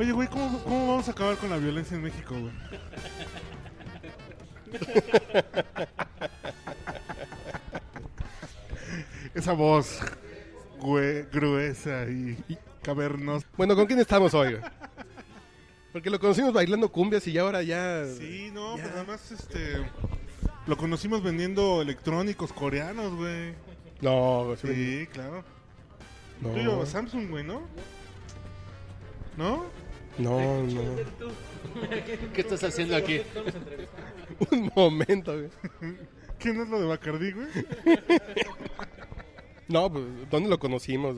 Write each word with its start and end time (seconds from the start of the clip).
Oye, 0.00 0.12
güey, 0.12 0.28
¿cómo, 0.28 0.62
¿cómo 0.62 0.86
vamos 0.86 1.08
a 1.08 1.10
acabar 1.10 1.36
con 1.38 1.50
la 1.50 1.56
violencia 1.56 1.96
en 1.96 2.02
México, 2.04 2.34
güey? 2.38 2.52
Esa 9.48 9.56
voz 9.56 9.98
güey, 10.78 11.22
gruesa 11.32 12.04
y 12.04 12.36
cavernosa. 12.82 13.46
Bueno, 13.56 13.74
¿con 13.74 13.86
quién 13.86 13.98
estamos 13.98 14.34
hoy? 14.34 14.58
Porque 15.90 16.10
lo 16.10 16.20
conocimos 16.20 16.52
bailando 16.52 16.92
cumbias 16.92 17.26
y 17.26 17.38
ahora 17.38 17.62
ya... 17.62 18.04
Sí, 18.04 18.50
no, 18.52 18.76
Ya. 18.76 18.82
pues 18.82 18.94
además, 18.94 19.32
este... 19.32 19.86
Lo 20.66 20.76
conocimos 20.76 21.22
vendiendo 21.22 21.80
electrónicos 21.80 22.52
coreanos, 22.52 23.14
güey. 23.14 23.54
No, 24.02 24.54
sí, 24.60 24.68
Sí, 24.68 25.06
claro. 25.14 25.42
no, 26.42 26.50
Tuyo, 26.50 26.84
Samsung, 26.84 27.30
güey, 27.30 27.42
¿no? 27.42 27.62
¿No? 29.38 29.64
no, 30.18 30.62
no. 30.62 30.82
¿Qué 32.34 32.40
estás 32.42 32.62
haciendo 32.64 32.96
aquí? 32.96 33.22
Un 34.50 34.70
momento, 34.76 35.32
güey. 35.32 35.48
¿Qué 36.38 36.52
no 36.52 36.64
es 36.64 36.68
lo 36.68 36.80
de 36.80 36.86
Bacardi, 36.86 37.32
güey? 37.32 37.46
No, 39.68 39.92
pues, 39.92 40.04
¿dónde 40.30 40.48
lo 40.48 40.58
conocimos? 40.58 41.16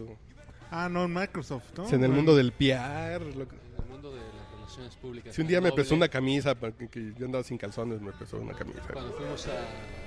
Ah, 0.70 0.88
no, 0.88 1.04
en 1.04 1.12
Microsoft, 1.14 1.64
¿no? 1.76 1.88
En 1.88 2.04
el 2.04 2.10
mundo 2.10 2.34
del 2.36 2.52
PR. 2.52 3.20
lo 3.20 3.42
En 3.42 3.48
el 3.82 3.88
mundo 3.90 4.12
de 4.12 4.20
las 4.20 4.52
relaciones 4.54 4.96
públicas. 4.96 5.34
Si 5.34 5.40
un 5.40 5.46
día 5.48 5.60
me 5.60 5.72
prestó 5.72 5.94
una 5.94 6.08
camisa, 6.08 6.54
porque 6.54 6.88
que 6.88 7.12
yo 7.18 7.26
andaba 7.26 7.42
sin 7.44 7.58
calzones, 7.58 8.00
me 8.00 8.12
prestó 8.12 8.38
una 8.38 8.54
camisa. 8.54 8.80
Cuando 8.92 9.12
fuimos 9.14 9.46
a... 9.46 9.50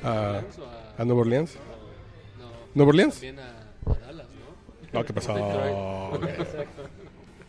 O 0.03 0.08
a- 0.08 0.44
¿A 1.02 1.05
Nueva 1.05 1.22
Orleans? 1.22 1.55
No, 2.38 2.50
¿Nueva 2.75 2.89
Orleans? 2.89 3.13
También 3.16 3.39
a, 3.39 3.50
a 3.91 3.94
Dallas, 4.00 4.27
¿no? 4.91 5.00
No, 5.00 5.05
¿qué 5.05 5.13
pasó? 5.13 5.33
Güey? 5.33 6.23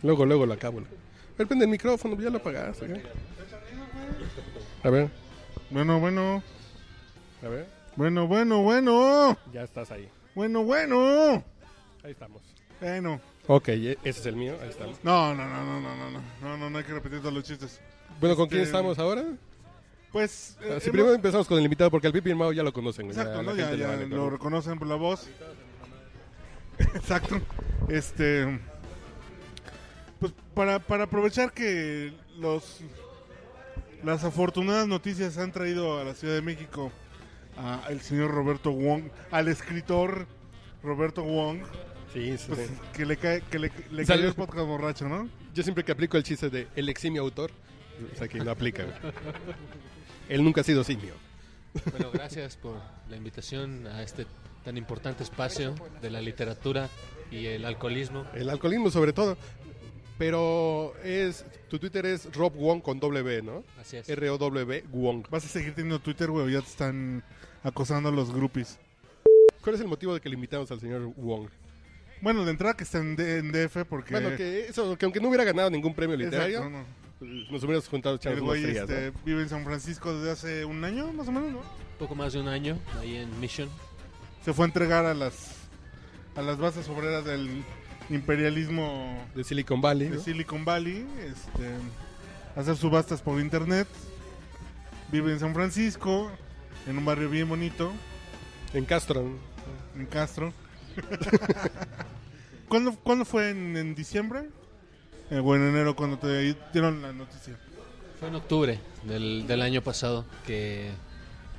Luego, 0.03 0.25
luego 0.25 0.45
lo 0.45 0.53
acabo. 0.53 0.81
Depende 1.37 1.63
del 1.63 1.69
micrófono, 1.71 2.19
ya 2.19 2.29
lo 2.29 2.37
apagaste. 2.37 2.87
güey. 2.87 3.01
A 4.83 4.89
ver, 4.89 5.09
Bueno, 5.69 5.99
bueno. 5.99 6.43
a 7.43 7.47
ver. 7.47 7.67
Bueno, 7.95 8.27
bueno, 8.27 8.61
bueno. 8.61 9.37
Ya 9.53 9.63
estás 9.63 9.91
ahí. 9.91 10.09
Bueno, 10.35 10.63
bueno. 10.63 11.43
Ahí 12.03 12.11
estamos. 12.11 12.41
Bueno. 12.81 13.19
Ok, 13.47 13.69
e- 13.69 13.97
ese 14.03 14.19
es 14.19 14.25
el 14.25 14.35
mío. 14.35 14.55
Ahí 14.61 14.69
estamos. 14.69 14.97
No, 15.03 15.33
no, 15.33 15.45
no, 15.47 15.63
no, 15.63 15.79
no, 15.79 15.95
no, 15.95 16.11
no. 16.11 16.21
No, 16.41 16.57
no, 16.57 16.69
no 16.69 16.77
hay 16.77 16.83
que 16.83 16.93
repetir 16.93 17.19
todos 17.19 17.33
los 17.33 17.43
chistes. 17.43 17.79
Bueno, 18.19 18.35
¿con 18.35 18.47
quién 18.47 18.61
Este, 18.61 18.71
estamos 18.75 18.99
ahora? 18.99 19.23
Pues... 20.11 20.57
eh, 20.61 20.75
Así 20.77 20.89
hemos- 20.89 20.91
primero 20.91 21.13
empezamos 21.13 21.47
con 21.47 21.57
el 21.57 21.63
invitado 21.63 21.89
porque 21.91 22.07
al 22.07 22.13
Pipi 22.13 22.33
Mao 22.33 22.51
ya 22.51 22.63
lo 22.63 22.73
conocen. 22.73 23.07
Exacto, 23.07 23.39
a 23.39 23.43
la 23.43 23.51
¿no? 23.51 23.55
Ya, 23.55 23.73
ya 23.75 23.87
vale, 23.87 24.07
lo 24.07 24.29
reconocen 24.29 24.77
por 24.79 24.87
la 24.87 24.95
voz. 24.95 25.27
Exacto. 26.79 27.39
Este. 27.89 28.59
Pues 30.19 30.33
para, 30.53 30.79
para 30.79 31.03
aprovechar 31.05 31.51
que 31.53 32.13
los 32.37 32.81
las 34.03 34.23
afortunadas 34.23 34.87
noticias 34.87 35.37
han 35.37 35.51
traído 35.51 35.99
a 35.99 36.03
la 36.03 36.13
Ciudad 36.13 36.35
de 36.35 36.41
México 36.41 36.91
a 37.57 37.85
el 37.89 38.01
señor 38.01 38.31
Roberto 38.31 38.71
Wong, 38.71 39.03
al 39.31 39.47
escritor 39.47 40.27
Roberto 40.83 41.23
Wong, 41.23 41.59
Sí, 42.15 42.37
sí, 42.37 42.45
pues, 42.47 42.71
que 42.93 43.05
le 43.05 43.17
cae, 43.17 43.41
que 43.41 43.59
le, 43.59 43.71
le 43.91 44.05
cayó 44.05 44.25
el 44.25 44.33
podcast 44.33 44.65
borracho, 44.65 45.09
¿no? 45.09 45.27
Yo 45.53 45.63
siempre 45.63 45.83
que 45.83 45.91
aplico 45.91 46.15
el 46.15 46.23
chiste 46.23 46.49
de 46.49 46.69
el 46.77 46.87
eximio 46.87 47.21
autor, 47.21 47.51
o 48.13 48.17
sea 48.17 48.29
que 48.29 48.39
no 48.39 48.51
aplica. 48.51 48.85
Él 50.29 50.41
nunca 50.41 50.61
ha 50.61 50.63
sido 50.63 50.85
simio. 50.85 51.13
Bueno, 51.91 52.11
gracias 52.13 52.55
por 52.55 52.77
la 53.09 53.17
invitación 53.17 53.85
a 53.87 54.01
este 54.01 54.25
tan 54.63 54.77
importante 54.77 55.23
espacio 55.23 55.75
de 56.01 56.09
la 56.09 56.21
literatura 56.21 56.89
y 57.31 57.47
el 57.47 57.65
alcoholismo. 57.65 58.25
El 58.33 58.49
alcoholismo 58.49 58.89
sobre 58.91 59.11
todo. 59.11 59.37
Pero 60.17 60.93
es 61.03 61.43
tu 61.69 61.77
Twitter 61.77 62.05
es 62.05 62.33
Rob 62.33 62.53
Wong 62.55 62.81
con 62.81 62.99
B, 62.99 63.41
¿no? 63.41 63.63
Así 63.79 63.97
es. 63.97 64.07
R 64.07 64.29
O 64.29 64.37
W 64.37 64.83
Wong. 64.91 65.25
Vas 65.29 65.45
a 65.45 65.47
seguir 65.49 65.73
teniendo 65.75 65.99
Twitter, 65.99 66.29
güey, 66.31 66.45
o 66.45 66.49
ya 66.49 66.61
te 66.61 66.69
están 66.69 67.23
acosando 67.63 68.11
los 68.11 68.33
groupies. 68.33 68.79
¿Cuál 69.61 69.75
es 69.75 69.81
el 69.81 69.87
motivo 69.87 70.13
de 70.13 70.21
que 70.21 70.29
le 70.29 70.35
invitamos 70.35 70.71
al 70.71 70.79
señor 70.79 71.01
Wong? 71.17 71.49
Bueno, 72.21 72.45
de 72.45 72.51
entrada 72.51 72.75
que 72.77 72.85
está 72.85 72.99
en, 72.99 73.15
D- 73.17 73.39
en 73.39 73.51
DF 73.51 73.83
porque... 73.89 74.13
Bueno, 74.13 74.37
que 74.37 74.67
eso, 74.67 74.97
que 74.97 75.05
aunque 75.05 75.19
no 75.19 75.27
hubiera 75.27 75.43
ganado 75.43 75.69
ningún 75.69 75.93
premio 75.93 76.15
literario, 76.15 76.59
Exacto, 76.59 76.77
no. 76.77 76.85
pues, 77.19 77.31
nos 77.51 77.63
hubiéramos 77.63 77.87
juntado 77.89 78.17
El 78.23 78.41
unas 78.41 78.59
frías, 78.61 78.89
¿no? 78.89 78.95
este, 78.95 79.13
vive 79.25 79.41
en 79.41 79.49
San 79.49 79.65
Francisco 79.65 80.15
desde 80.17 80.31
hace 80.31 80.65
un 80.65 80.83
año, 80.85 81.11
más 81.11 81.27
o 81.27 81.31
menos, 81.33 81.51
¿no? 81.51 81.61
Poco 81.99 82.15
más 82.15 82.31
de 82.31 82.39
un 82.39 82.47
año 82.47 82.79
ahí 83.01 83.17
en 83.17 83.39
Mission. 83.39 83.69
Se 84.45 84.53
fue 84.53 84.65
a 84.65 84.67
entregar 84.67 85.05
a 85.05 85.13
las 85.13 85.55
a 86.35 86.41
las 86.41 86.57
bases 86.57 86.87
obreras 86.89 87.25
del 87.25 87.63
imperialismo 88.09 89.25
De 89.35 89.43
Silicon 89.43 89.81
Valley. 89.81 90.09
de 90.09 90.17
¿no? 90.17 90.21
Silicon 90.21 90.65
Valley, 90.65 91.05
este, 91.25 91.71
hacer 92.55 92.75
subastas 92.77 93.21
por 93.21 93.39
internet. 93.39 93.87
Vive 95.11 95.31
en 95.31 95.39
San 95.39 95.53
Francisco, 95.53 96.31
en 96.87 96.97
un 96.97 97.05
barrio 97.05 97.29
bien 97.29 97.47
bonito, 97.47 97.91
En 98.73 98.85
Castro. 98.85 99.23
¿no? 99.23 99.55
en 99.99 100.05
Castro. 100.07 100.53
¿Cuándo, 102.67 102.95
cuándo 102.95 103.25
fue? 103.25 103.51
¿En, 103.51 103.77
en 103.77 103.95
diciembre? 103.95 104.49
Eh, 105.29 105.39
o 105.39 105.55
en 105.55 105.67
enero 105.67 105.95
cuando 105.95 106.17
te 106.17 106.55
dieron 106.73 107.01
la 107.01 107.13
noticia. 107.13 107.57
Fue 108.19 108.27
en 108.27 108.35
octubre 108.35 108.79
del, 109.03 109.45
del 109.47 109.61
año 109.61 109.81
pasado 109.81 110.25
que 110.45 110.89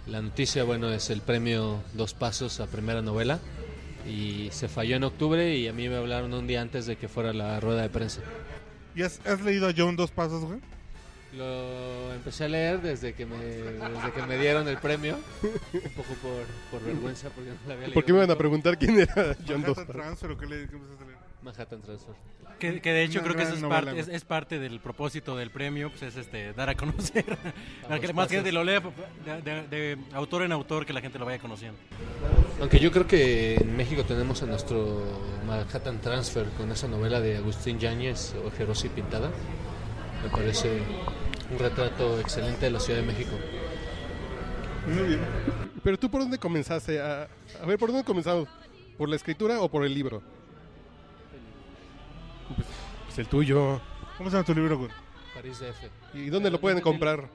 la 0.07 0.23
noticia, 0.23 0.65
bueno, 0.65 0.91
es 0.91 1.11
el 1.11 1.21
premio 1.21 1.83
Dos 1.95 2.15
Pasos 2.15 2.61
a 2.61 2.67
Primera 2.67 3.03
Novela. 3.03 3.41
Y 4.09 4.49
se 4.53 4.69
falló 4.69 4.97
en 4.97 5.05
octubre 5.05 5.55
y 5.57 5.69
a 5.69 5.73
mí 5.73 5.89
me 5.89 5.97
hablaron 5.97 6.33
un 6.33 6.47
día 6.47 6.61
antes 6.61 6.87
de 6.87 6.97
que 6.97 7.09
fuera 7.09 7.33
la 7.33 7.61
rueda 7.61 7.83
de 7.83 7.89
prensa. 7.89 8.21
¿Y 8.95 9.03
has, 9.03 9.21
has 9.27 9.41
leído 9.43 9.69
a 9.69 9.75
John 9.77 9.97
Dos 9.97 10.11
Pasos, 10.11 10.45
güey? 10.45 10.61
Lo 11.37 12.15
empecé 12.15 12.45
a 12.45 12.49
leer 12.49 12.81
desde 12.81 13.13
que 13.13 13.27
me, 13.27 13.37
desde 13.37 14.13
que 14.15 14.23
me 14.23 14.39
dieron 14.39 14.67
el 14.69 14.79
premio. 14.79 15.19
Un 15.43 15.91
poco 15.91 16.15
por, 16.23 16.47
por 16.71 16.87
vergüenza 16.87 17.29
porque 17.31 17.51
no 17.51 17.57
la 17.67 17.75
había 17.75 17.89
leído. 17.89 17.95
¿Por 17.95 18.05
qué 18.05 18.13
me 18.13 18.19
iban 18.21 18.31
a 18.31 18.39
preguntar 18.39 18.79
quién 18.79 19.01
era 19.01 19.37
John 19.47 19.63
Dos? 19.63 19.77
Manhattan 19.77 19.87
Transfer 19.87 20.31
o 20.31 20.39
qué 20.39 20.47
le 20.47 20.67
qué? 20.69 20.77
Manhattan 21.47 21.81
Transfer. 21.81 22.15
Que, 22.59 22.81
que 22.81 22.93
de 22.93 23.05
hecho 23.05 23.21
Una 23.21 23.25
creo 23.29 23.37
que 23.37 23.43
eso 23.43 23.55
es 23.55 23.63
parte, 23.63 24.01
es, 24.17 24.25
parte 24.25 24.59
del 24.59 24.81
propósito 24.81 25.37
del 25.37 25.51
premio, 25.51 25.91
pues 25.91 26.03
es 26.03 26.17
este 26.17 26.53
dar 26.55 26.69
a 26.71 26.75
conocer, 26.75 27.25
para 27.83 27.99
que 28.01 28.07
los 28.07 28.17
más 28.17 28.27
pasos. 28.27 28.33
gente 28.33 28.53
lo 28.53 28.65
lea 28.65 28.81
de, 29.25 29.43
de- 29.43 29.69
de 29.69 29.99
autor 30.13 30.43
en 30.43 30.53
autor, 30.53 30.87
que 30.87 30.93
la 30.93 31.01
gente 31.01 31.19
lo 31.19 31.27
vaya 31.27 31.39
conociendo. 31.39 31.79
Aunque 32.61 32.79
yo 32.79 32.91
creo 32.91 33.07
que 33.07 33.57
en 33.57 33.77
México 33.77 34.05
tenemos 34.05 34.43
a 34.43 34.47
nuestro 34.47 35.03
Manhattan 35.47 36.01
Transfer 36.01 36.47
con 36.57 36.71
esa 36.73 36.89
novela 36.89 37.21
de 37.21 37.37
Agustín 37.37 37.79
Yáñez, 37.79 38.35
Ojerosa 38.47 38.87
y 38.87 38.91
Pintada. 38.91 39.31
Me 40.25 40.31
parece 40.31 40.81
un 41.51 41.59
retrato 41.59 42.19
excelente 42.21 42.65
de 42.67 42.71
la 42.71 42.81
Ciudad 42.81 43.01
de 43.01 43.07
México. 43.07 43.33
Muy 44.87 45.09
bien. 45.09 45.21
Pero 45.85 45.99
tú 45.99 46.11
por 46.11 46.23
dónde 46.23 46.39
comenzaste 46.39 47.01
a... 47.01 47.29
A 47.63 47.67
ver, 47.67 47.79
¿por 47.79 47.91
dónde 47.91 48.05
comenzamos? 48.05 48.49
¿Por 48.97 49.09
la 49.11 49.17
escritura 49.17 49.61
o 49.61 49.69
por 49.71 49.85
el 49.85 49.93
libro? 49.95 50.23
El 53.17 53.27
tuyo. 53.29 53.81
¿Cómo 54.19 54.31
se 54.31 54.37
llama 54.37 54.47
tu 54.47 54.55
libro, 54.55 54.79
güey? 54.79 54.91
París 55.35 55.59
DF. 55.61 56.15
¿Y 56.17 56.29
dónde 56.31 56.51
lo 56.51 56.61
pueden 56.61 56.81
comprar? 56.81 57.29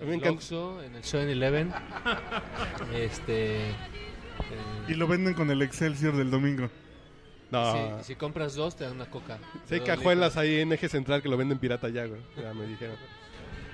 En 0.00 0.12
el. 0.22 0.28
Oxxo, 0.28 0.82
en 0.82 0.94
el 0.94 1.02
7-Eleven. 1.02 1.72
Este, 2.94 3.70
eh, 3.70 3.72
Y 4.88 4.94
lo 4.94 5.06
venden 5.08 5.34
con 5.34 5.50
el 5.50 5.60
Excelsior 5.62 6.16
del 6.16 6.30
domingo. 6.30 6.70
No. 7.50 7.98
si, 8.00 8.04
si 8.08 8.14
compras 8.14 8.54
dos, 8.54 8.76
te 8.76 8.84
dan 8.84 8.94
una 8.94 9.06
coca. 9.10 9.38
Sí 9.68 9.74
hay 9.74 9.80
cajuelas 9.80 10.36
ahí 10.36 10.60
en 10.60 10.72
Eje 10.72 10.88
Central 10.88 11.22
que 11.22 11.28
lo 11.28 11.36
venden 11.36 11.58
pirata 11.58 11.88
ya, 11.88 12.04
güey. 12.06 12.20
Ya 12.40 12.52
me 12.54 12.66
dijeron. 12.66 12.96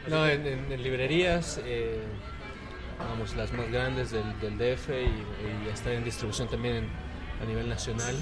No, 0.08 0.26
en, 0.26 0.46
en- 0.46 0.72
en 0.72 0.82
librerías, 0.82 1.60
eh, 1.64 2.00
vamos, 2.98 3.34
las 3.36 3.52
más 3.52 3.70
grandes 3.70 4.10
del, 4.12 4.24
del 4.40 4.56
DF 4.58 4.90
y, 4.90 5.66
y 5.66 5.68
está 5.72 5.92
en 5.92 6.04
distribución 6.04 6.48
también 6.48 6.76
en- 6.76 6.88
a 7.42 7.44
nivel 7.46 7.68
nacional. 7.68 8.14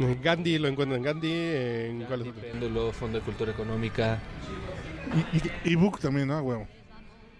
En 0.00 0.22
Gandhi 0.22 0.58
lo 0.58 0.68
encuentran 0.68 0.98
en 0.98 1.04
Gandhi. 1.04 1.32
En 1.32 2.04
¿cuál 2.04 2.20
es 2.22 2.26
Gandhi? 2.28 2.40
Péndulo, 2.42 2.92
Fondo 2.92 3.18
de 3.18 3.24
Cultura 3.24 3.52
Económica. 3.52 4.18
Y, 5.32 5.68
y 5.68 5.72
ebook 5.72 5.98
también, 6.00 6.28
¿no? 6.28 6.40
Huevo. 6.40 6.66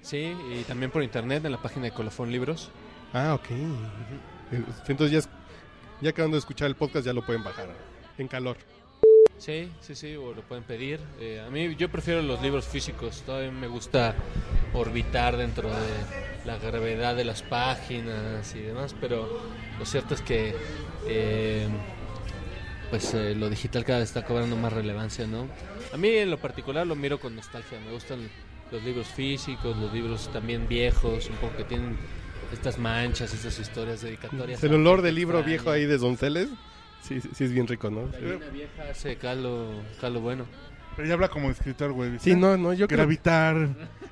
Sí, 0.02 0.34
y 0.52 0.62
también 0.64 0.90
por 0.90 1.02
internet 1.02 1.44
en 1.44 1.52
la 1.52 1.58
página 1.62 1.84
de 1.86 1.92
Colofón 1.92 2.30
Libros. 2.32 2.70
Ah, 3.12 3.34
ok. 3.34 3.48
Entonces 4.88 5.12
ya, 5.12 5.18
es- 5.18 5.28
ya 6.00 6.10
acabando 6.10 6.36
de 6.36 6.38
escuchar 6.40 6.68
el 6.68 6.74
podcast 6.74 7.04
ya 7.06 7.12
lo 7.12 7.24
pueden 7.24 7.44
bajar. 7.44 7.68
En 8.18 8.26
calor. 8.28 8.56
Sí, 9.38 9.70
sí, 9.80 9.94
sí, 9.94 10.16
o 10.16 10.34
lo 10.34 10.42
pueden 10.42 10.64
pedir. 10.64 11.00
Eh, 11.18 11.42
a 11.46 11.50
mí 11.50 11.74
yo 11.76 11.88
prefiero 11.90 12.20
los 12.22 12.42
libros 12.42 12.66
físicos, 12.66 13.22
todavía 13.22 13.50
me 13.50 13.68
gusta 13.68 14.14
orbitar 14.74 15.36
dentro 15.38 15.70
de 15.70 16.44
la 16.44 16.58
gravedad 16.58 17.16
de 17.16 17.24
las 17.24 17.42
páginas 17.42 18.54
y 18.54 18.60
demás, 18.60 18.94
pero 19.00 19.40
lo 19.78 19.84
cierto 19.86 20.12
es 20.14 20.20
que 20.20 20.54
eh, 21.06 21.68
pues 22.90 23.14
eh, 23.14 23.34
lo 23.34 23.48
digital 23.48 23.84
cada 23.84 24.00
vez 24.00 24.08
está 24.08 24.25
cobrando 24.25 24.56
más 24.56 24.72
relevancia, 24.72 25.26
¿no? 25.26 25.46
A 25.92 25.96
mí 25.96 26.08
en 26.08 26.31
lo 26.31 26.38
particular 26.38 26.87
lo 26.87 26.96
miro 26.96 27.19
con 27.20 27.34
nostalgia, 27.37 27.78
me 27.84 27.92
gustan 27.92 28.28
los 28.72 28.82
libros 28.82 29.06
físicos, 29.08 29.76
los 29.76 29.92
libros 29.92 30.31
también 30.32 30.69
viejos, 30.69 31.28
un 31.31 31.37
poco 31.37 31.56
que 31.56 31.64
tienen 31.64 31.96
estas 32.52 32.78
manchas, 32.78 33.32
estas 33.32 33.58
historias 33.58 34.00
dedicatorias. 34.02 34.62
El 34.64 34.75
olor 34.75 35.02
del 35.02 35.14
libro 35.14 35.38
extraña. 35.38 35.56
viejo 35.56 35.70
ahí 35.70 35.87
de 35.87 35.98
Donceles, 35.98 36.48
sí, 37.02 37.20
sí, 37.20 37.28
sí 37.32 37.44
es 37.44 37.52
bien 37.52 37.66
rico, 37.66 37.90
¿no? 37.90 38.08
Gallina 38.08 38.46
vieja 38.52 38.82
hace 38.90 39.16
calo, 39.16 39.70
calo 40.00 40.20
bueno. 40.20 40.44
Pero 40.96 41.06
ya 41.08 41.14
habla 41.14 41.28
como 41.28 41.50
escritor, 41.50 41.92
güey. 41.92 42.19
Sí, 42.19 42.34
no, 42.34 42.56
no, 42.56 42.72
yo 42.72 42.87
creo 42.88 42.98
Gravitar 42.98 43.56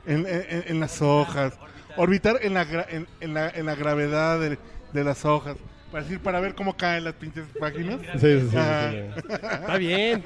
en, 0.06 0.26
en- 0.26 0.64
en 0.66 0.80
las 0.80 1.02
hojas. 1.02 1.58
Orbitar 1.96 2.38
en 2.42 2.54
la, 2.54 2.64
gra- 2.64 2.86
en, 2.88 3.08
en 3.20 3.34
la, 3.34 3.50
en 3.50 3.66
la 3.66 3.74
gravedad 3.74 4.38
de, 4.40 4.56
de 4.92 5.04
las 5.04 5.24
hojas. 5.24 5.56
Para 5.90 6.04
decir, 6.04 6.20
para 6.20 6.40
ver 6.40 6.54
cómo 6.54 6.76
caen 6.76 7.04
las 7.04 7.14
pinches 7.14 7.44
páginas. 7.58 8.00
Sí, 8.20 8.40
sí, 8.40 8.48
sí, 8.50 8.56
Ah. 8.56 8.92
Está 9.16 9.76
bien. 9.78 10.22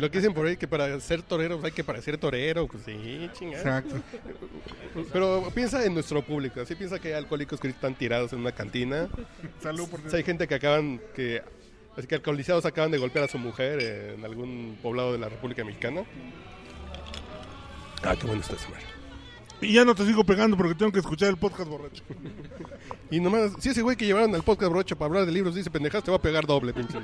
Lo 0.00 0.10
que 0.10 0.18
dicen 0.18 0.34
por 0.34 0.46
ahí 0.46 0.56
que 0.56 0.68
para 0.68 0.98
ser 1.00 1.22
torero 1.22 1.60
hay 1.62 1.72
que 1.72 1.84
parecer 1.84 2.18
torero, 2.18 2.66
pues 2.68 2.84
sí, 2.84 3.30
chingada. 3.38 3.78
Exacto. 3.78 3.96
Pero 5.12 5.50
piensa 5.54 5.84
en 5.84 5.94
nuestro 5.94 6.22
público, 6.22 6.60
así 6.60 6.74
piensa 6.74 6.98
que 6.98 7.08
hay 7.08 7.14
alcohólicos 7.14 7.58
que 7.60 7.68
están 7.68 7.94
tirados 7.94 8.32
en 8.32 8.40
una 8.40 8.52
cantina. 8.52 9.08
Salud 9.62 9.88
por 9.88 10.00
O 10.00 10.10
sea, 10.10 10.18
hay 10.18 10.24
gente 10.24 10.46
que 10.46 10.54
acaban 10.54 11.00
que 11.14 11.42
así 11.96 12.06
que 12.06 12.14
alcoholizados 12.16 12.64
acaban 12.66 12.90
de 12.90 12.98
golpear 12.98 13.24
a 13.24 13.28
su 13.28 13.38
mujer 13.38 14.14
en 14.16 14.24
algún 14.24 14.78
poblado 14.82 15.12
de 15.12 15.18
la 15.18 15.28
República 15.28 15.64
Mexicana. 15.64 16.02
Ah, 18.02 18.14
qué 18.18 18.26
bueno 18.26 18.42
está 18.42 18.54
ese. 18.54 18.68
Y 19.60 19.72
ya 19.72 19.84
no 19.84 19.94
te 19.94 20.04
sigo 20.04 20.24
pegando 20.24 20.56
porque 20.56 20.74
tengo 20.74 20.92
que 20.92 20.98
escuchar 20.98 21.28
el 21.28 21.36
podcast 21.36 21.68
borracho. 21.68 22.02
Y 23.10 23.20
nomás, 23.20 23.52
si 23.60 23.70
ese 23.70 23.82
güey 23.82 23.96
que 23.96 24.06
llevaron 24.06 24.34
al 24.34 24.42
podcast 24.42 24.70
brocho 24.70 24.96
para 24.96 25.06
hablar 25.06 25.26
de 25.26 25.32
libros 25.32 25.54
dice 25.54 25.70
pendejas, 25.70 26.02
te 26.02 26.10
va 26.10 26.16
a 26.16 26.22
pegar 26.22 26.46
doble, 26.46 26.72
pinche. 26.72 26.98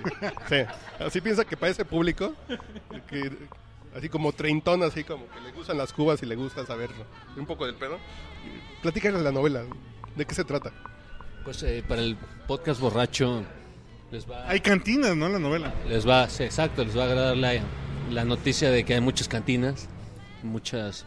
Sí, 0.48 0.56
así 0.98 1.20
piensa 1.20 1.44
que 1.44 1.56
para 1.56 1.72
ese 1.72 1.84
público, 1.84 2.34
que, 3.08 3.30
así 3.96 4.08
como 4.08 4.32
treintón, 4.32 4.82
así 4.82 5.04
como 5.04 5.28
que 5.28 5.40
le 5.40 5.52
gustan 5.52 5.78
las 5.78 5.92
cubas 5.92 6.22
y 6.22 6.26
le 6.26 6.36
gusta 6.36 6.66
saber 6.66 6.90
un 7.36 7.46
poco 7.46 7.66
del 7.66 7.76
pedo, 7.76 7.98
platícales 8.82 9.22
la 9.22 9.32
novela, 9.32 9.62
¿de 10.16 10.24
qué 10.24 10.34
se 10.34 10.44
trata? 10.44 10.72
Pues 11.44 11.62
eh, 11.62 11.84
para 11.86 12.02
el 12.02 12.16
podcast 12.46 12.80
borracho 12.80 13.44
les 14.10 14.28
va 14.28 14.48
Hay 14.48 14.60
cantinas, 14.60 15.16
¿no? 15.16 15.26
En 15.26 15.32
la 15.34 15.38
novela. 15.38 15.74
les 15.88 16.06
va, 16.06 16.28
sí, 16.28 16.42
exacto, 16.42 16.84
les 16.84 16.96
va 16.96 17.02
a 17.02 17.06
agradar 17.06 17.36
la, 17.36 17.52
la 18.10 18.24
noticia 18.24 18.70
de 18.70 18.84
que 18.84 18.94
hay 18.94 19.00
muchas 19.00 19.28
cantinas, 19.28 19.88
muchas, 20.42 21.06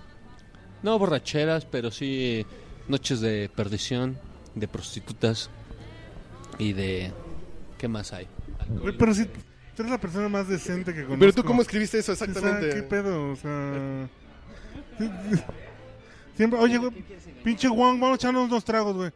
no 0.84 1.00
borracheras, 1.00 1.66
pero 1.66 1.90
sí 1.92 2.46
noches 2.88 3.20
de 3.22 3.50
perdición, 3.56 4.18
de 4.56 4.68
prostitutas 4.68 5.50
y 6.60 6.74
de, 6.74 7.12
¿qué 7.78 7.88
más 7.88 8.14
hay? 8.14 8.28
Pero 9.00 9.14
si 9.14 9.26
tú 9.26 9.32
eres 9.80 9.92
la 9.92 9.98
persona 10.00 10.30
más 10.30 10.48
decente 10.48 10.94
que 10.94 11.02
conozco. 11.04 11.20
Pero 11.20 11.34
tú, 11.34 11.44
¿cómo 11.44 11.62
escribiste 11.62 11.98
eso 12.00 12.12
O 12.12 12.16
sea, 12.16 12.28
exactamente? 12.28 12.76
¿Qué 12.76 12.84
pedo? 12.84 13.32
O 13.32 13.36
sea... 13.36 14.08
Siempre, 16.36 16.60
oye, 16.60 16.78
güey, 16.78 16.92
pinche 17.44 17.68
Juan, 17.68 18.00
vamos 18.00 18.14
a 18.14 18.16
echarnos 18.16 18.50
unos 18.50 18.66
tragos, 18.66 18.96
güey. 18.96 19.12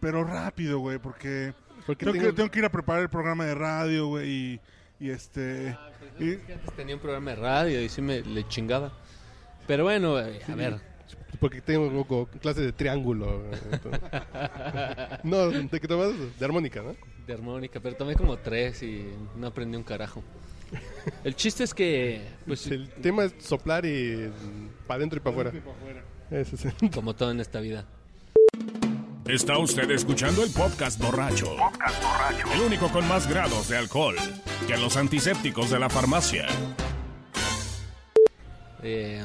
Pero 0.00 0.24
rápido, 0.24 0.78
güey, 0.78 0.98
porque... 0.98 1.52
Porque 1.86 2.06
Tengo, 2.06 2.18
tengo- 2.18 2.30
que, 2.30 2.36
tengo 2.36 2.50
que 2.50 2.58
ir 2.60 2.64
a 2.64 2.70
preparar 2.72 3.02
el 3.02 3.10
programa 3.10 3.44
de 3.44 3.54
radio, 3.54 4.06
güey, 4.06 4.30
y, 4.30 4.60
y 5.00 5.10
este... 5.10 5.76
y- 6.18 6.32
Antes 6.50 6.72
tenía 6.76 6.94
un 6.94 7.00
programa 7.02 7.30
de 7.32 7.36
radio 7.36 7.82
y 7.82 7.88
sí 7.90 8.00
me 8.00 8.22
le 8.22 8.48
chingaba. 8.48 8.92
Pero 9.66 9.84
bueno, 9.84 10.18
eh, 10.18 10.40
a 10.48 10.54
ver, 10.54 10.80
Porque 11.40 11.60
tengo 11.60 12.06
como 12.06 12.26
clase 12.26 12.60
de 12.62 12.72
triángulo. 12.72 13.42
entonces. 13.70 14.00
no, 15.24 15.48
¿de 15.50 15.80
qué 15.80 15.88
tomas? 15.88 16.12
De 16.38 16.44
armónica, 16.44 16.82
¿no? 16.82 16.94
de 17.26 17.32
armónica, 17.32 17.80
pero 17.80 17.96
tomé 17.96 18.14
como 18.16 18.36
tres 18.36 18.82
y 18.82 19.06
no 19.36 19.46
aprendí 19.46 19.76
un 19.78 19.82
carajo. 19.82 20.22
El 21.24 21.34
chiste 21.36 21.64
es 21.64 21.72
que, 21.72 22.20
pues, 22.46 22.66
El 22.66 22.88
tema 22.90 23.24
es 23.24 23.34
soplar 23.38 23.86
y 23.86 24.30
para 24.86 24.98
adentro 24.98 25.18
y 25.18 25.20
para 25.20 25.48
afuera. 25.48 26.04
Es 26.30 26.64
el- 26.64 26.90
como 26.94 27.14
todo 27.14 27.30
en 27.30 27.40
esta 27.40 27.60
vida. 27.60 27.86
Está 29.26 29.56
usted 29.56 29.90
escuchando 29.90 30.44
el 30.44 30.50
podcast 30.50 31.00
borracho. 31.00 31.56
El 32.54 32.60
único 32.60 32.88
con 32.90 33.08
más 33.08 33.26
grados 33.26 33.68
de 33.70 33.78
alcohol 33.78 34.16
que 34.66 34.76
los 34.76 34.96
antisépticos 34.98 35.70
de 35.70 35.78
la 35.78 35.88
farmacia. 35.88 36.46
Eh, 38.82 39.24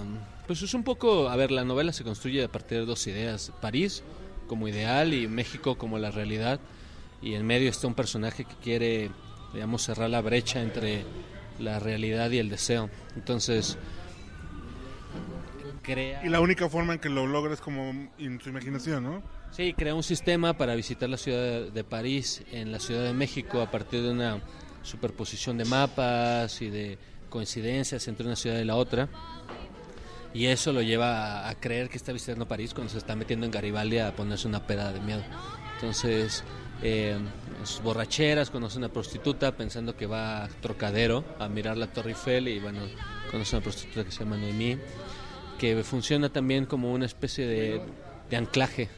pues 0.50 0.64
es 0.64 0.74
un 0.74 0.84
poco, 0.84 1.30
a 1.30 1.36
ver, 1.36 1.52
la 1.52 1.64
novela 1.64 1.94
se 1.94 2.04
construye 2.04 2.44
a 2.44 2.48
partir 2.48 2.80
de 2.80 2.86
dos 2.88 3.06
ideas. 3.06 3.54
París 3.62 4.04
como 4.48 4.68
ideal 4.68 5.14
y 5.14 5.28
México 5.28 5.78
como 5.78 6.00
la 6.00 6.10
realidad. 6.10 6.60
Y 7.22 7.36
en 7.36 7.46
medio 7.46 7.70
está 7.70 7.86
un 7.86 7.94
personaje 7.94 8.46
que 8.46 8.56
quiere, 8.56 9.12
digamos, 9.54 9.84
cerrar 9.84 10.10
la 10.10 10.22
brecha 10.22 10.64
entre 10.64 11.06
la 11.60 11.78
realidad 11.78 12.32
y 12.32 12.40
el 12.40 12.50
deseo. 12.50 12.90
Entonces, 13.16 13.78
crea... 15.84 16.26
y 16.26 16.30
la 16.30 16.42
única 16.42 16.68
forma 16.68 16.94
en 16.94 17.00
que 17.00 17.10
lo 17.10 17.28
logra 17.28 17.54
es 17.54 17.62
como 17.62 18.10
en 18.18 18.42
su 18.42 18.50
imaginación, 18.50 19.04
¿no? 19.04 19.22
Sí, 19.52 19.76
crea 19.78 19.94
un 19.94 20.02
sistema 20.02 20.58
para 20.58 20.74
visitar 20.74 21.10
la 21.10 21.18
ciudad 21.18 21.72
de 21.72 21.84
París 21.84 22.44
en 22.52 22.72
la 22.72 22.80
Ciudad 22.80 23.04
de 23.04 23.14
México 23.14 23.62
a 23.62 23.70
partir 23.70 24.02
de 24.02 24.10
una 24.10 24.42
superposición 24.82 25.60
de 25.60 25.66
mapas 25.66 26.60
y 26.64 26.72
de 26.72 26.98
coincidencias 27.30 28.08
entre 28.08 28.26
una 28.26 28.36
ciudad 28.36 28.58
y 28.58 28.66
la 28.66 28.78
otra. 28.78 29.10
Y 30.34 30.46
eso 30.46 30.72
lo 30.72 30.82
lleva 30.82 31.46
a, 31.46 31.50
a 31.50 31.56
creer 31.56 31.90
que 31.90 31.98
está 31.98 32.12
visitando 32.12 32.48
París 32.48 32.74
cuando 32.74 32.92
se 32.92 33.00
está 33.00 33.16
metiendo 33.16 33.46
en 33.46 33.52
Garibaldi 33.52 34.00
a 34.00 34.16
ponerse 34.16 34.48
una 34.48 34.66
peda 34.66 34.94
de 34.94 35.00
miedo. 35.00 35.24
Entonces, 35.76 36.44
eh, 36.82 37.18
sus 37.64 37.82
borracheras, 37.82 38.50
conoce 38.50 38.78
una 38.78 38.90
prostituta 38.90 39.56
pensando 39.56 39.96
que 39.98 40.06
va 40.06 40.46
a 40.46 40.48
Trocadero 40.48 41.26
a 41.40 41.50
mirar 41.50 41.78
la 41.78 41.88
Torre 41.88 42.12
Eiffel 42.12 42.48
y 42.48 42.60
bueno, 42.60 42.80
conoce 43.32 43.56
una 43.56 43.64
prostituta 43.64 44.06
que 44.06 44.12
se 44.12 44.20
llama 44.20 44.38
Noemí, 44.38 44.78
que 45.58 45.84
funciona 45.84 46.30
también 46.30 46.66
como 46.66 46.94
una 46.94 47.06
especie 47.06 47.48
de, 47.48 47.82
de 48.30 48.38
anclaje 48.38 48.90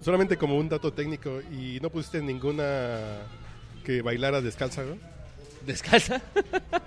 Solamente 0.00 0.38
como 0.38 0.56
un 0.56 0.68
dato 0.68 0.92
técnico, 0.92 1.42
y 1.52 1.78
no 1.82 1.90
pusiste 1.90 2.22
ninguna 2.22 3.18
que 3.84 4.00
bailara 4.00 4.40
descalza, 4.40 4.82
¿no? 4.82 4.96
descalza. 5.66 6.22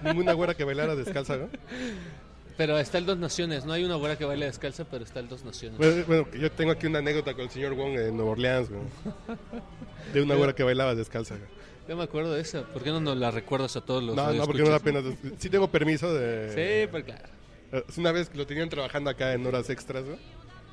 Ninguna 0.04 0.34
güera 0.34 0.56
que 0.56 0.64
bailara 0.64 0.96
descalza, 0.96 1.38
¿no? 1.38 1.48
Pero 2.58 2.78
está 2.78 2.98
el 3.00 3.06
Dos 3.06 3.18
Naciones, 3.18 3.66
no 3.66 3.74
hay 3.74 3.84
una 3.84 3.96
güera 3.96 4.18
que 4.18 4.26
baile 4.26 4.46
descalza, 4.46 4.86
pero 4.86 5.04
está 5.04 5.20
el 5.20 5.28
Dos 5.28 5.44
Naciones. 5.44 5.78
Bueno, 5.80 6.04
bueno, 6.06 6.28
yo 6.34 6.52
tengo 6.52 6.72
aquí 6.72 6.86
una 6.88 7.00
anécdota 7.00 7.34
con 7.34 7.44
el 7.46 7.50
señor 7.50 7.74
Wong 7.74 7.98
en 7.98 8.16
Nueva 8.16 8.32
Orleans, 8.32 8.70
güey. 8.70 8.82
De 10.14 10.22
una 10.22 10.36
güera 10.36 10.54
que 10.54 10.64
bailaba 10.64 10.94
descalza. 10.96 11.36
güey. 11.36 11.48
Yo 11.88 11.98
me 11.98 12.04
acuerdo 12.04 12.34
de 12.34 12.42
esa. 12.42 12.62
¿Por 12.64 12.84
qué 12.84 12.92
no 12.92 13.02
nos 13.02 13.18
la 13.18 13.32
recuerdas 13.32 13.76
a 13.76 13.82
todos 13.82 14.04
los 14.04 14.16
No, 14.16 14.32
no, 14.34 14.46
porque 14.46 14.62
no 14.62 14.70
da 14.70 14.80
pena. 14.80 15.02
Sí 15.38 15.50
tengo 15.50 15.70
permiso 15.70 16.14
de... 16.14 16.84
Sí, 16.86 16.88
pues 16.92 17.04
claro. 17.04 17.24
Eh, 17.74 17.84
Una 17.98 18.12
vez 18.12 18.30
que 18.30 18.38
lo 18.38 18.46
tenían 18.48 18.70
trabajando 18.70 19.10
acá 19.10 19.34
en 19.34 19.46
horas 19.46 19.70
extras, 19.70 20.06
¿no? 20.06 20.16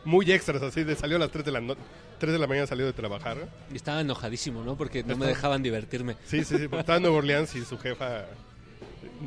Muy 0.05 0.31
extras, 0.33 0.63
así, 0.63 0.85
de 0.85 0.95
salió 0.97 1.17
a 1.17 1.19
las 1.21 1.31
3 1.31 1.45
de 1.45 1.53
la, 1.53 1.61
no 1.61 1.77
3 2.19 2.33
de 2.33 2.39
la 2.39 2.47
mañana 2.47 2.67
salió 2.67 2.87
de 2.87 2.93
trabajar, 2.93 3.37
¿no? 3.39 3.49
Y 3.73 3.77
estaba 3.77 4.01
enojadísimo, 4.01 4.63
¿no? 4.63 4.77
Porque 4.77 5.03
no 5.03 5.17
me 5.17 5.27
dejaban 5.27 5.63
divertirme. 5.63 6.17
Sí, 6.27 6.45
sí, 6.45 6.57
sí, 6.57 6.69
porque 6.69 6.81
estaba 6.81 6.97
en 6.99 7.03
Nueva 7.03 7.19
Orleans 7.19 7.55
y 7.57 7.65
su 7.65 7.77
jefa 7.79 8.27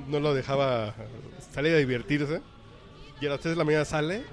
no 0.07 0.19
lo 0.19 0.33
dejaba 0.33 0.95
salir 1.53 1.73
a 1.73 1.77
divertirse. 1.77 2.41
Y 3.21 3.25
a 3.25 3.29
las 3.29 3.39
3 3.39 3.53
de 3.53 3.57
la 3.57 3.63
mañana 3.63 3.85
sale 3.85 4.23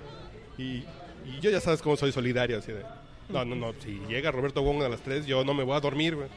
y, 0.59 0.83
y 1.25 1.39
yo 1.41 1.50
ya 1.50 1.61
sabes 1.61 1.81
cómo 1.83 1.97
soy 1.97 2.11
solidario, 2.12 2.59
así 2.59 2.73
de... 2.73 2.83
No, 3.29 3.45
no, 3.45 3.55
no, 3.55 3.73
si 3.81 4.00
llega 4.09 4.33
Roberto 4.33 4.62
Wong 4.62 4.83
a 4.83 4.89
las 4.89 5.03
3, 5.03 5.25
yo 5.27 5.45
no 5.45 5.55
me 5.55 5.62
voy 5.62 5.77
a 5.77 5.81
dormir, 5.81 6.17
güey. 6.17 6.29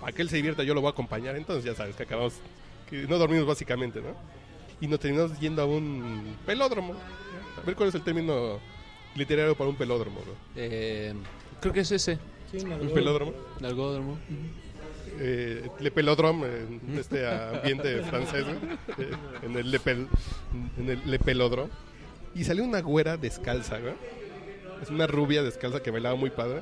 Para 0.00 0.12
que 0.12 0.22
él 0.22 0.30
se 0.30 0.36
divierta, 0.36 0.62
yo 0.62 0.72
lo 0.72 0.80
voy 0.80 0.88
a 0.88 0.92
acompañar. 0.92 1.36
Entonces 1.36 1.64
ya 1.64 1.74
sabes 1.74 1.96
que 1.96 2.04
acabamos... 2.04 2.34
Que 2.88 3.02
no 3.06 3.18
dormimos 3.18 3.46
básicamente, 3.46 4.00
¿no? 4.00 4.14
Y 4.80 4.86
nos 4.86 4.98
terminamos 4.98 5.38
yendo 5.38 5.60
a 5.60 5.66
un 5.66 6.36
pelódromo. 6.46 6.94
A 7.60 7.66
ver 7.66 7.76
cuál 7.76 7.90
es 7.90 7.94
el 7.94 8.02
término 8.02 8.58
literario 9.14 9.54
para 9.54 9.68
un 9.68 9.76
pelódromo, 9.76 10.20
¿no? 10.20 10.32
Eh, 10.56 11.12
creo 11.60 11.74
que 11.74 11.80
es 11.80 11.92
ese, 11.92 12.18
Un 12.54 12.90
pelódromo. 12.94 13.34
el 13.58 13.66
algodromo. 13.66 14.18
Eh, 15.18 15.68
Le 15.80 15.90
Pelodrome, 15.90 16.46
en 16.46 16.98
este 16.98 17.26
ambiente 17.26 18.02
francés, 18.02 18.44
¿no? 18.46 18.52
Eh, 19.02 19.10
en 19.42 19.56
el 19.56 19.70
Le, 19.70 19.80
Pel- 19.80 20.08
en 20.78 20.88
el 20.90 21.00
Le 21.10 21.18
Pelodrome. 21.18 21.70
Y 22.34 22.44
salió 22.44 22.64
una 22.64 22.80
güera 22.80 23.16
descalza, 23.16 23.78
¿no? 23.78 23.90
Es 24.82 24.88
una 24.90 25.06
rubia 25.06 25.42
descalza 25.42 25.82
que 25.82 25.90
bailaba 25.90 26.14
muy 26.16 26.30
padre. 26.30 26.60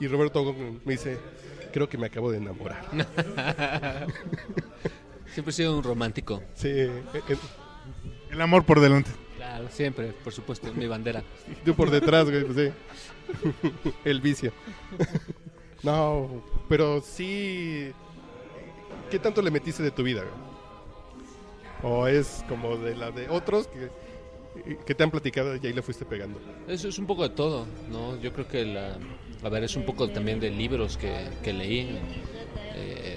Y 0.00 0.08
Roberto 0.08 0.54
me 0.84 0.92
dice, 0.92 1.18
creo 1.72 1.88
que 1.88 1.96
me 1.96 2.06
acabo 2.06 2.30
de 2.32 2.38
enamorar. 2.38 2.84
Siempre 5.32 5.50
he 5.50 5.52
sido 5.52 5.76
un 5.76 5.82
romántico. 5.82 6.42
Sí, 6.54 6.68
eh, 6.68 7.02
eh, 7.28 7.36
El 8.30 8.40
amor 8.40 8.64
por 8.64 8.80
delante. 8.80 9.10
Claro, 9.36 9.68
siempre, 9.70 10.12
por 10.24 10.32
supuesto, 10.32 10.68
es 10.68 10.74
mi 10.74 10.86
bandera. 10.86 11.22
tú 11.64 11.74
por 11.74 11.90
detrás, 11.90 12.28
güey, 12.30 12.44
pues 12.44 12.56
sí. 12.56 12.72
El 14.04 14.20
vicio. 14.20 14.52
No, 15.84 16.28
pero 16.68 17.00
sí... 17.00 17.92
¿Qué 19.10 19.18
tanto 19.18 19.42
le 19.42 19.50
metiste 19.50 19.82
de 19.82 19.90
tu 19.90 20.02
vida? 20.02 20.24
¿O 21.82 22.06
es 22.06 22.44
como 22.48 22.76
de 22.76 22.96
la 22.96 23.10
de 23.10 23.28
otros 23.28 23.66
que 23.68 23.90
que 24.86 24.94
te 24.94 25.02
han 25.02 25.10
platicado 25.10 25.56
y 25.56 25.66
ahí 25.66 25.72
le 25.72 25.82
fuiste 25.82 26.04
pegando. 26.04 26.38
Eso 26.68 26.88
es 26.88 26.98
un 26.98 27.06
poco 27.06 27.22
de 27.22 27.34
todo, 27.34 27.66
¿no? 27.90 28.20
Yo 28.20 28.32
creo 28.32 28.46
que 28.46 28.64
la, 28.64 28.96
a 29.42 29.48
ver, 29.48 29.64
es 29.64 29.76
un 29.76 29.84
poco 29.84 30.08
también 30.08 30.40
de 30.40 30.50
libros 30.50 30.96
que, 30.96 31.12
que 31.42 31.52
leí. 31.52 31.98
Eh, 32.74 33.16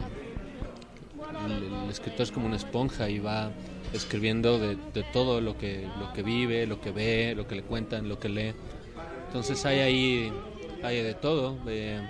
el, 1.45 1.83
el 1.83 1.89
escritor 1.89 2.21
es 2.21 2.31
como 2.31 2.47
una 2.47 2.55
esponja 2.55 3.09
y 3.09 3.19
va 3.19 3.51
escribiendo 3.93 4.59
de, 4.59 4.77
de 4.93 5.03
todo 5.13 5.41
lo 5.41 5.57
que, 5.57 5.87
lo 5.99 6.11
que 6.13 6.23
vive, 6.23 6.65
lo 6.65 6.81
que 6.81 6.91
ve, 6.91 7.35
lo 7.35 7.47
que 7.47 7.55
le 7.55 7.63
cuentan, 7.63 8.09
lo 8.09 8.19
que 8.19 8.29
lee. 8.29 8.53
Entonces 9.27 9.65
hay 9.65 9.79
ahí 9.79 10.33
hay 10.83 11.01
de 11.01 11.13
todo, 11.13 11.57
eh, 11.67 12.07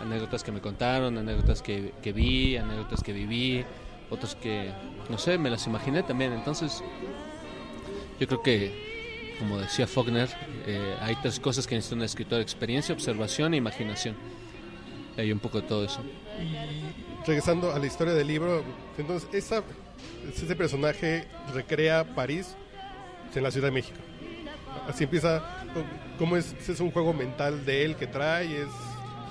anécdotas 0.00 0.42
que 0.42 0.52
me 0.52 0.60
contaron, 0.60 1.16
anécdotas 1.18 1.62
que, 1.62 1.92
vi, 2.14 2.56
anécdotas 2.56 3.02
que 3.02 3.12
viví, 3.12 3.64
otras 4.08 4.34
que, 4.34 4.72
no 5.08 5.18
sé, 5.18 5.38
me 5.38 5.50
las 5.50 5.66
imaginé 5.66 6.02
también. 6.02 6.32
Entonces 6.32 6.82
yo 8.18 8.26
creo 8.26 8.42
que, 8.42 9.36
como 9.38 9.58
decía 9.58 9.86
Faulkner, 9.86 10.28
eh, 10.66 10.96
hay 11.00 11.16
tres 11.16 11.38
cosas 11.38 11.66
que 11.66 11.74
necesita 11.74 11.96
un 11.96 12.02
escritor, 12.02 12.40
experiencia, 12.40 12.94
observación 12.94 13.54
e 13.54 13.58
imaginación. 13.58 14.16
Y 15.16 15.20
hay 15.20 15.32
un 15.32 15.38
poco 15.38 15.60
de 15.60 15.68
todo 15.68 15.84
eso. 15.84 16.02
Regresando 17.26 17.72
a 17.72 17.78
la 17.78 17.86
historia 17.86 18.14
del 18.14 18.26
libro, 18.26 18.64
entonces 18.96 19.28
esa, 19.32 19.62
ese 20.34 20.56
personaje 20.56 21.26
recrea 21.54 22.04
París 22.04 22.56
en 23.34 23.42
la 23.42 23.50
Ciudad 23.50 23.68
de 23.68 23.72
México. 23.72 23.98
Así 24.88 25.04
empieza, 25.04 25.64
¿cómo 26.18 26.36
es? 26.36 26.54
Es 26.68 26.80
un 26.80 26.90
juego 26.90 27.12
mental 27.12 27.64
de 27.64 27.84
él 27.84 27.96
que 27.96 28.06
trae, 28.06 28.62
es... 28.62 28.68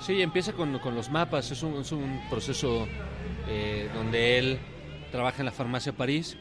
Sí, 0.00 0.22
empieza 0.22 0.52
con, 0.52 0.78
con 0.78 0.94
los 0.94 1.10
mapas, 1.10 1.50
es 1.50 1.62
un, 1.62 1.80
es 1.80 1.92
un 1.92 2.20
proceso 2.30 2.86
eh, 3.48 3.88
donde 3.94 4.38
él 4.38 4.58
trabaja 5.12 5.40
en 5.40 5.46
la 5.46 5.52
farmacia 5.52 5.92
París 5.92 6.36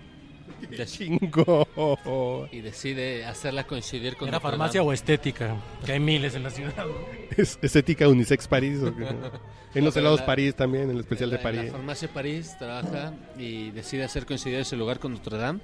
¡Qué 0.76 0.86
chingo! 0.86 2.48
y 2.52 2.62
decide 2.62 3.26
hacerla 3.26 3.66
coincidir 3.66 4.16
con 4.16 4.28
¿Era 4.28 4.38
Notre 4.38 4.50
farmacia 4.52 4.80
Dame. 4.82 4.90
o 4.90 4.94
estética? 4.94 5.56
Que 5.86 5.94
hay 5.94 6.00
miles 6.00 6.36
en 6.36 6.44
la 6.44 6.50
ciudad. 6.50 6.74
¿no? 6.78 6.94
¿Es 7.38 7.58
estética 7.62 8.08
unisex 8.08 8.48
París? 8.48 8.80
¿o 8.84 8.96
qué? 8.96 9.06
En 9.76 9.86
los 9.86 9.96
helados 9.96 10.22
la- 10.22 10.26
París 10.26 10.56
también, 10.56 10.86
en 10.86 10.92
el 10.92 11.00
especial 11.02 11.30
En 11.32 11.38
de 11.38 11.44
la- 11.44 11.50
en 11.50 11.56
París. 11.56 11.72
La 11.72 11.78
farmacia 11.78 12.08
París 12.12 12.56
trabaja 12.58 13.14
y 13.38 13.70
decide 13.72 14.04
hacer 14.04 14.26
coincidir 14.26 14.60
ese 14.60 14.76
lugar 14.76 14.98
con 15.00 15.14
Notre 15.14 15.38
Dame 15.38 15.60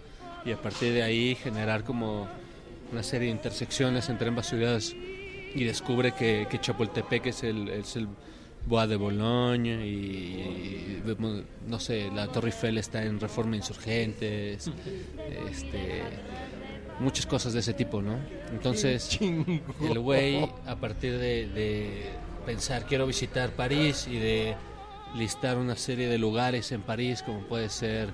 y 0.45 0.51
a 0.51 0.61
partir 0.61 0.93
de 0.93 1.01
ahí 1.01 1.33
generar 1.35 1.83
como 1.83 2.27
una 2.91 3.01
serie 3.01 3.27
de 3.29 3.31
intersecciones 3.33 4.07
entre 4.09 4.27
ambas 4.27 4.47
ciudades 4.47 4.95
y 5.55 5.63
descubre 5.63 6.11
que, 6.11 6.47
que 6.49 6.59
Chapultepec 6.59 7.27
es 7.27 7.43
el, 7.43 7.69
es 7.69 7.95
el 7.95 8.07
Bois 8.65 8.89
de 8.89 8.95
Boulogne 8.95 9.85
y, 9.85 11.01
no 11.67 11.79
sé, 11.79 12.09
la 12.13 12.27
Torre 12.27 12.47
Eiffel 12.47 12.77
está 12.77 13.03
en 13.03 13.19
Reforma 13.19 13.55
Insurgentes, 13.55 14.71
este, 15.49 16.01
muchas 16.99 17.25
cosas 17.25 17.53
de 17.53 17.59
ese 17.59 17.73
tipo, 17.73 18.01
¿no? 18.01 18.17
Entonces 18.51 19.19
el 19.21 19.99
güey 19.99 20.49
a 20.65 20.75
partir 20.75 21.17
de, 21.17 21.47
de 21.47 22.09
pensar 22.45 22.85
quiero 22.85 23.07
visitar 23.07 23.51
París 23.51 24.07
y 24.09 24.17
de 24.17 24.55
listar 25.15 25.57
una 25.57 25.75
serie 25.75 26.07
de 26.07 26.17
lugares 26.17 26.71
en 26.71 26.81
París 26.81 27.23
como 27.23 27.39
puede 27.41 27.69
ser 27.69 28.09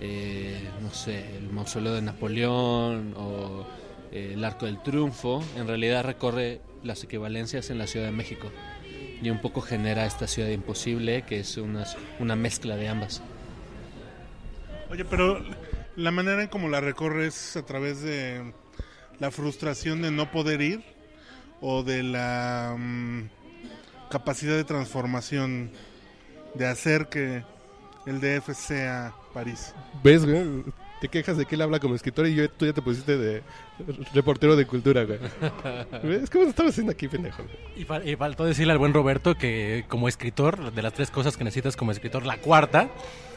eh, 0.00 0.68
no 0.82 0.90
sé 0.90 1.36
el 1.38 1.50
mausoleo 1.50 1.94
de 1.94 2.02
Napoleón 2.02 3.14
o 3.16 3.64
eh, 4.10 4.32
el 4.34 4.44
Arco 4.44 4.66
del 4.66 4.82
Triunfo 4.82 5.42
en 5.56 5.66
realidad 5.66 6.04
recorre 6.04 6.60
las 6.82 7.04
equivalencias 7.04 7.70
en 7.70 7.78
la 7.78 7.86
Ciudad 7.86 8.06
de 8.06 8.12
México 8.12 8.50
y 9.22 9.30
un 9.30 9.40
poco 9.40 9.60
genera 9.60 10.04
esta 10.04 10.26
ciudad 10.26 10.48
imposible 10.48 11.22
que 11.22 11.40
es 11.40 11.56
una, 11.56 11.84
una 12.18 12.36
mezcla 12.36 12.76
de 12.76 12.88
ambas 12.88 13.22
Oye, 14.92 15.06
pero 15.06 15.42
la 15.96 16.10
manera 16.10 16.42
en 16.42 16.48
cómo 16.48 16.68
la 16.68 16.82
recorres 16.82 17.56
a 17.56 17.64
través 17.64 18.02
de 18.02 18.52
la 19.20 19.30
frustración 19.30 20.02
de 20.02 20.10
no 20.10 20.30
poder 20.30 20.60
ir 20.60 20.84
o 21.62 21.82
de 21.82 22.02
la 22.02 22.76
mm, 22.78 23.30
capacidad 24.10 24.54
de 24.54 24.64
transformación 24.64 25.70
de 26.52 26.66
hacer 26.66 27.08
que 27.08 27.42
el 28.04 28.20
DF 28.20 28.52
sea 28.54 29.14
París. 29.32 29.74
¿Ves, 30.04 30.26
güey? 30.26 30.62
Te 31.02 31.08
quejas 31.08 31.36
de 31.36 31.46
que 31.46 31.56
él 31.56 31.62
habla 31.62 31.80
como 31.80 31.96
escritor 31.96 32.28
y 32.28 32.34
yo, 32.36 32.48
tú 32.48 32.64
ya 32.64 32.72
te 32.72 32.80
pusiste 32.80 33.18
de 33.18 33.42
reportero 34.14 34.54
de 34.54 34.66
cultura, 34.68 35.02
güey. 35.02 35.18
¿Ves 36.04 36.30
cómo 36.30 36.44
lo 36.44 36.50
estaba 36.50 36.68
haciendo 36.68 36.92
aquí, 36.92 37.08
pendejo? 37.08 37.42
Y, 37.74 37.84
fal- 37.84 38.06
y 38.08 38.14
faltó 38.14 38.44
decirle 38.44 38.72
al 38.72 38.78
buen 38.78 38.94
Roberto 38.94 39.34
que 39.34 39.84
como 39.88 40.06
escritor, 40.06 40.72
de 40.72 40.80
las 40.80 40.92
tres 40.92 41.10
cosas 41.10 41.36
que 41.36 41.42
necesitas 41.42 41.76
como 41.76 41.90
escritor, 41.90 42.24
la 42.24 42.36
cuarta 42.36 42.88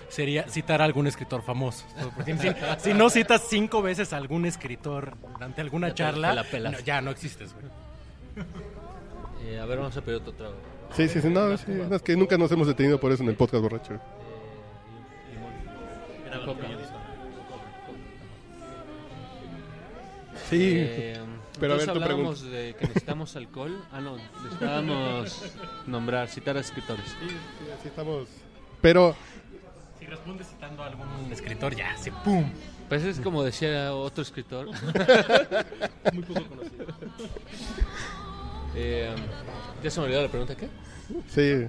sería 0.09 0.47
citar 0.47 0.83
a 0.83 0.85
algún 0.85 1.07
escritor 1.07 1.41
famoso. 1.41 1.85
Porque 2.15 2.37
Si, 2.37 2.49
si 2.89 2.93
no 2.93 3.09
citas 3.09 3.41
cinco 3.49 3.81
veces 3.81 4.13
a 4.13 4.17
algún 4.17 4.45
escritor 4.45 5.15
durante 5.33 5.59
alguna 5.61 5.87
Ya 5.87 5.95
charla, 5.95 6.29
te 6.29 6.35
la 6.35 6.43
pelas. 6.43 6.71
no, 6.73 6.79
ya 6.81 7.01
no 7.01 7.09
existes. 7.09 7.51
güey. 7.55 7.65
Eh, 9.47 9.59
a 9.59 9.65
ver 9.65 9.79
vamos 9.79 9.97
a 9.97 10.01
pedir 10.01 10.17
otro 10.19 10.33
trago 10.33 10.53
Sí, 10.95 11.07
sí, 11.09 11.19
sí, 11.19 11.29
no, 11.29 11.57
sí, 11.57 11.65
no, 11.71 11.95
es 11.95 12.01
que 12.03 12.15
nunca 12.15 12.37
nos 12.37 12.51
hemos 12.51 12.67
detenido 12.67 12.99
por 12.99 13.11
eso 13.11 13.23
en 13.23 13.29
el 13.29 13.35
podcast 13.35 13.63
borracho. 13.63 13.99
Sí, 20.49 20.73
Eh, 20.77 21.17
Pero 21.59 21.73
a 21.73 21.77
ver, 21.77 21.85
tu 21.85 21.91
hablábamos 21.91 22.41
de 22.43 22.75
que 22.77 22.87
necesitamos 22.87 23.35
alcohol. 23.35 23.81
Ah, 23.91 23.99
no, 24.01 24.17
necesitábamos 24.43 25.53
nombrar, 25.87 26.27
citar 26.29 26.57
a 26.57 26.59
escritores. 26.59 27.05
sí, 27.05 27.27
sí, 27.29 27.71
así 27.79 27.87
estamos. 27.87 28.27
Pero, 28.81 29.15
Si 29.99 30.05
respondes 30.05 30.47
citando 30.47 30.83
a 30.83 30.87
algún 30.87 31.07
escritor, 31.31 31.75
ya, 31.75 31.95
se 31.97 32.11
pum. 32.11 32.45
Pues 32.89 33.03
es 33.03 33.19
como 33.19 33.43
decía 33.43 33.93
otro 33.93 34.21
escritor. 34.21 34.67
Muy 36.13 36.23
poco 36.23 36.45
conocido. 36.47 36.85
Eh, 38.77 39.15
ya 39.81 39.89
se 39.89 39.99
me 40.01 40.05
olvidó 40.07 40.21
la 40.23 40.27
pregunta, 40.27 40.53
¿qué? 40.53 40.67
sí, 41.29 41.65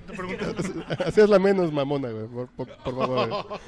hacías 1.07 1.29
la 1.29 1.39
menos 1.39 1.71
mamona, 1.73 2.09
güey, 2.09 2.27
por, 2.27 2.49
por- 2.49 2.77
por 2.79 2.97
favor. 2.99 3.29
güey. 3.29 3.61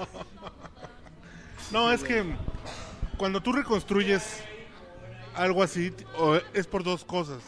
No, 1.70 1.92
es 1.92 2.02
que 2.02 2.24
cuando 3.16 3.40
tú 3.40 3.52
reconstruyes 3.52 4.42
algo 5.38 5.62
así, 5.62 5.92
o 6.16 6.38
es 6.52 6.66
por 6.66 6.82
dos 6.82 7.04
cosas. 7.04 7.42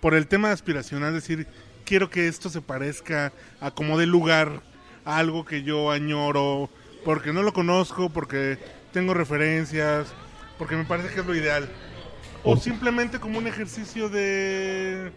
Por 0.00 0.14
el 0.14 0.26
tema 0.26 0.50
aspiracional, 0.50 1.14
decir, 1.14 1.46
quiero 1.84 2.10
que 2.10 2.26
esto 2.26 2.50
se 2.50 2.60
parezca 2.60 3.32
a 3.60 3.70
como 3.70 3.96
dé 3.96 4.06
lugar 4.06 4.60
a 5.04 5.18
algo 5.18 5.44
que 5.44 5.62
yo 5.62 5.90
añoro, 5.90 6.68
porque 7.04 7.32
no 7.32 7.42
lo 7.42 7.52
conozco, 7.52 8.10
porque 8.10 8.58
tengo 8.92 9.14
referencias, 9.14 10.08
porque 10.58 10.76
me 10.76 10.84
parece 10.84 11.14
que 11.14 11.20
es 11.20 11.26
lo 11.26 11.34
ideal. 11.34 11.68
O 12.44 12.56
simplemente 12.56 13.20
como 13.20 13.38
un 13.38 13.46
ejercicio 13.46 14.08
de 14.08 15.12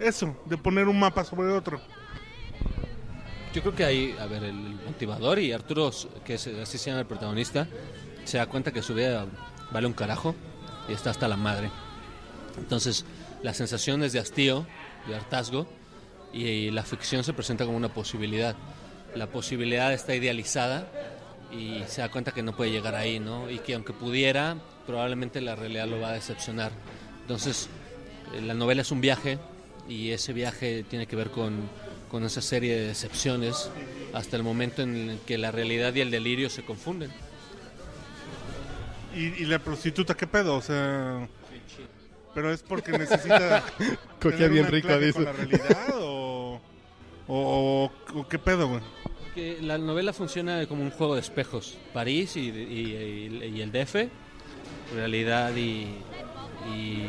eso, 0.00 0.34
de 0.46 0.56
poner 0.56 0.88
un 0.88 0.98
mapa 0.98 1.22
sobre 1.24 1.48
otro. 1.48 1.80
Yo 3.52 3.60
creo 3.60 3.74
que 3.74 3.84
ahí, 3.84 4.16
a 4.18 4.26
ver, 4.26 4.42
el 4.44 4.54
motivador 4.86 5.38
y 5.38 5.52
Arturo, 5.52 5.90
que 6.24 6.34
es, 6.34 6.46
así 6.46 6.78
se 6.78 6.90
llama 6.90 7.00
el 7.00 7.06
protagonista, 7.06 7.68
se 8.24 8.38
da 8.38 8.46
cuenta 8.46 8.72
que 8.72 8.82
su 8.82 8.94
vida 8.94 9.26
vale 9.70 9.86
un 9.86 9.92
carajo 9.92 10.34
y 10.88 10.92
está 10.92 11.10
hasta 11.10 11.28
la 11.28 11.36
madre. 11.36 11.70
Entonces, 12.58 13.04
la 13.42 13.54
sensación 13.54 14.02
es 14.02 14.12
de 14.12 14.20
hastío, 14.20 14.66
de 15.06 15.14
hartazgo, 15.14 15.66
y, 16.32 16.70
la 16.70 16.82
ficción 16.82 17.22
se 17.22 17.32
presenta 17.32 17.64
como 17.64 17.76
una 17.76 17.92
posibilidad. 17.92 18.56
La 19.14 19.28
posibilidad 19.28 19.92
está 19.92 20.14
idealizada 20.14 20.88
y 21.52 21.82
se 21.86 22.00
da 22.00 22.10
cuenta 22.10 22.32
que 22.32 22.42
no 22.42 22.56
puede 22.56 22.72
llegar 22.72 22.96
ahí, 22.96 23.20
¿no? 23.20 23.48
Y 23.48 23.58
que 23.60 23.74
aunque 23.74 23.92
pudiera, 23.92 24.56
probablemente 24.86 25.40
la 25.40 25.54
realidad 25.54 25.86
lo 25.86 26.00
va 26.00 26.08
a 26.08 26.12
decepcionar. 26.14 26.72
Entonces, 27.20 27.68
eh, 28.34 28.40
la 28.40 28.54
novela 28.54 28.82
es 28.82 28.90
un 28.90 29.00
viaje 29.00 29.38
y 29.88 30.10
ese 30.10 30.32
viaje 30.32 30.84
tiene 30.88 31.06
que 31.06 31.14
ver 31.14 31.30
con, 31.30 31.68
con 32.10 32.24
esa 32.24 32.42
serie 32.42 32.74
de 32.74 32.86
decepciones 32.88 33.70
hasta 34.12 34.36
el 34.36 34.42
momento 34.42 34.82
en 34.82 35.20
que 35.26 35.38
la 35.38 35.52
realidad 35.52 35.94
y 35.94 36.00
el 36.00 36.10
delirio 36.10 36.50
se 36.50 36.64
confunden. 36.64 37.10
¿Y, 39.14 39.42
y 39.42 39.44
la 39.46 39.58
prostituta 39.58 40.14
qué 40.14 40.26
pedo? 40.26 40.56
O 40.56 40.62
sea... 40.62 41.28
Pero 42.34 42.52
es 42.52 42.62
porque 42.62 42.92
necesita... 42.92 43.62
Cogía 44.20 44.48
bien 44.48 44.66
rico, 44.66 44.88
dice. 44.98 45.12
con 45.12 45.24
la 45.24 45.32
realidad 45.32 45.88
o, 46.00 46.60
o, 47.28 47.90
o 48.14 48.28
qué 48.28 48.38
pedo, 48.40 48.66
güey? 48.68 48.80
Que 49.34 49.58
la 49.62 49.78
novela 49.78 50.12
funciona 50.12 50.66
como 50.66 50.82
un 50.82 50.90
juego 50.90 51.14
de 51.14 51.20
espejos. 51.20 51.76
París 51.92 52.36
y, 52.36 52.48
y- 52.50 53.30
y- 53.42 53.44
y 53.56 53.60
el 53.62 53.70
DF, 53.72 54.08
realidad 54.94 55.54
y, 55.54 55.86
y, 56.72 57.06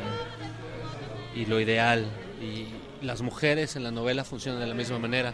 y 1.36 1.46
lo 1.48 1.60
ideal. 1.60 2.06
Y 2.42 2.68
las 3.06 3.22
mujeres 3.22 3.76
en 3.76 3.84
la 3.84 3.92
novela 3.92 4.24
funcionan 4.24 4.62
de 4.62 4.68
la 4.68 4.74
misma 4.76 5.00
manera. 5.00 5.34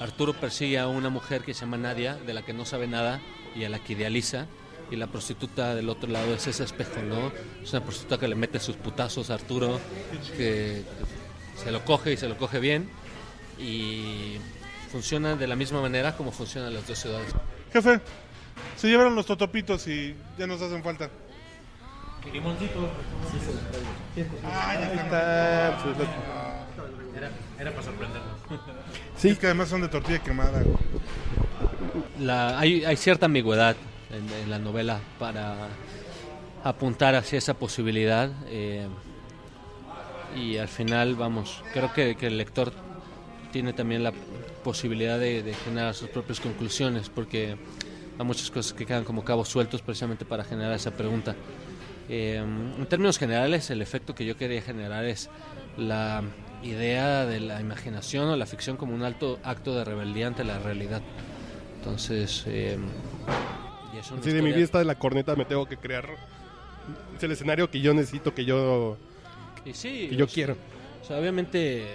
Arturo 0.00 0.32
persigue 0.34 0.78
a 0.78 0.88
una 0.88 1.08
mujer 1.10 1.42
que 1.42 1.54
se 1.54 1.60
llama 1.62 1.76
Nadia, 1.78 2.14
de 2.16 2.34
la 2.34 2.42
que 2.42 2.52
no 2.52 2.64
sabe 2.64 2.86
nada 2.86 3.20
y 3.54 3.64
a 3.64 3.68
la 3.68 3.78
que 3.80 3.94
idealiza. 3.94 4.46
Y 4.90 4.96
la 4.96 5.06
prostituta 5.08 5.74
del 5.74 5.88
otro 5.88 6.08
lado 6.10 6.32
es 6.34 6.46
ese 6.46 6.62
espejo, 6.64 7.02
¿no? 7.02 7.32
Es 7.62 7.72
una 7.72 7.82
prostituta 7.82 8.18
que 8.18 8.28
le 8.28 8.34
mete 8.36 8.60
sus 8.60 8.76
putazos 8.76 9.30
a 9.30 9.34
Arturo, 9.34 9.80
que 10.36 10.82
se 11.56 11.70
lo 11.72 11.84
coge 11.84 12.12
y 12.12 12.16
se 12.16 12.28
lo 12.28 12.36
coge 12.36 12.60
bien. 12.60 12.88
Y 13.58 14.36
funciona 14.92 15.34
de 15.34 15.46
la 15.48 15.56
misma 15.56 15.80
manera 15.82 16.16
como 16.16 16.30
funcionan 16.30 16.72
las 16.72 16.86
dos 16.86 16.98
ciudades. 16.98 17.32
Jefe, 17.72 18.00
se 18.76 18.88
llevaron 18.88 19.14
los 19.16 19.26
totopitos 19.26 19.86
y 19.88 20.14
ya 20.38 20.46
nos 20.46 20.62
hacen 20.62 20.82
falta. 20.84 21.10
Limoncito. 22.32 22.88
Ah, 24.44 24.74
ya 24.74 24.86
Ahí 24.88 24.96
está. 24.98 25.68
está. 25.70 25.82
pues, 25.82 25.98
lo- 25.98 27.16
Era, 27.16 27.30
era 27.58 27.70
para 27.70 27.82
sorprendernos. 27.82 28.36
Sí, 29.16 29.28
es 29.30 29.38
que 29.38 29.46
además 29.46 29.68
son 29.68 29.80
de 29.80 29.88
tortilla 29.88 30.18
quemada. 30.22 30.62
La, 32.20 32.58
hay, 32.58 32.84
hay 32.84 32.96
cierta 32.96 33.26
ambigüedad 33.26 33.74
en, 34.16 34.28
en 34.42 34.50
la 34.50 34.58
novela 34.58 35.00
para 35.18 35.68
apuntar 36.64 37.14
hacia 37.14 37.38
esa 37.38 37.54
posibilidad 37.54 38.30
eh, 38.46 38.88
y 40.36 40.56
al 40.56 40.68
final, 40.68 41.14
vamos, 41.14 41.62
creo 41.72 41.92
que, 41.92 42.16
que 42.16 42.26
el 42.26 42.36
lector 42.36 42.72
tiene 43.52 43.72
también 43.72 44.02
la 44.02 44.12
posibilidad 44.64 45.18
de, 45.18 45.42
de 45.42 45.54
generar 45.54 45.94
sus 45.94 46.08
propias 46.08 46.40
conclusiones 46.40 47.08
porque 47.08 47.56
hay 48.18 48.24
muchas 48.24 48.50
cosas 48.50 48.72
que 48.72 48.84
quedan 48.84 49.04
como 49.04 49.24
cabos 49.24 49.48
sueltos 49.48 49.82
precisamente 49.82 50.24
para 50.24 50.44
generar 50.44 50.72
esa 50.72 50.90
pregunta. 50.90 51.36
Eh, 52.08 52.36
en 52.36 52.86
términos 52.86 53.18
generales, 53.18 53.70
el 53.70 53.82
efecto 53.82 54.14
que 54.14 54.24
yo 54.24 54.36
quería 54.36 54.62
generar 54.62 55.04
es 55.04 55.28
la 55.76 56.22
idea 56.62 57.26
de 57.26 57.40
la 57.40 57.60
imaginación 57.60 58.28
o 58.28 58.36
la 58.36 58.46
ficción 58.46 58.76
como 58.76 58.94
un 58.94 59.02
alto 59.02 59.38
acto 59.42 59.74
de 59.74 59.84
rebeldía 59.84 60.26
ante 60.28 60.44
la 60.44 60.58
realidad. 60.58 61.02
Entonces, 61.78 62.44
eh, 62.46 62.78
y 63.96 64.00
es 64.00 64.10
una 64.10 64.20
Así 64.20 64.32
de 64.32 64.42
mi 64.42 64.50
está 64.50 64.78
de 64.78 64.84
la 64.84 64.96
corneta, 64.96 65.34
me 65.36 65.44
tengo 65.44 65.66
que 65.66 65.76
crear. 65.76 66.08
Es 67.16 67.22
el 67.22 67.32
escenario 67.32 67.70
que 67.70 67.80
yo 67.80 67.94
necesito, 67.94 68.34
que 68.34 68.44
yo, 68.44 68.96
y 69.64 69.74
sí, 69.74 70.08
que 70.08 70.16
yo 70.16 70.26
o 70.26 70.28
sea, 70.28 70.34
quiero. 70.34 70.56
o 71.02 71.04
sea, 71.04 71.18
obviamente 71.18 71.86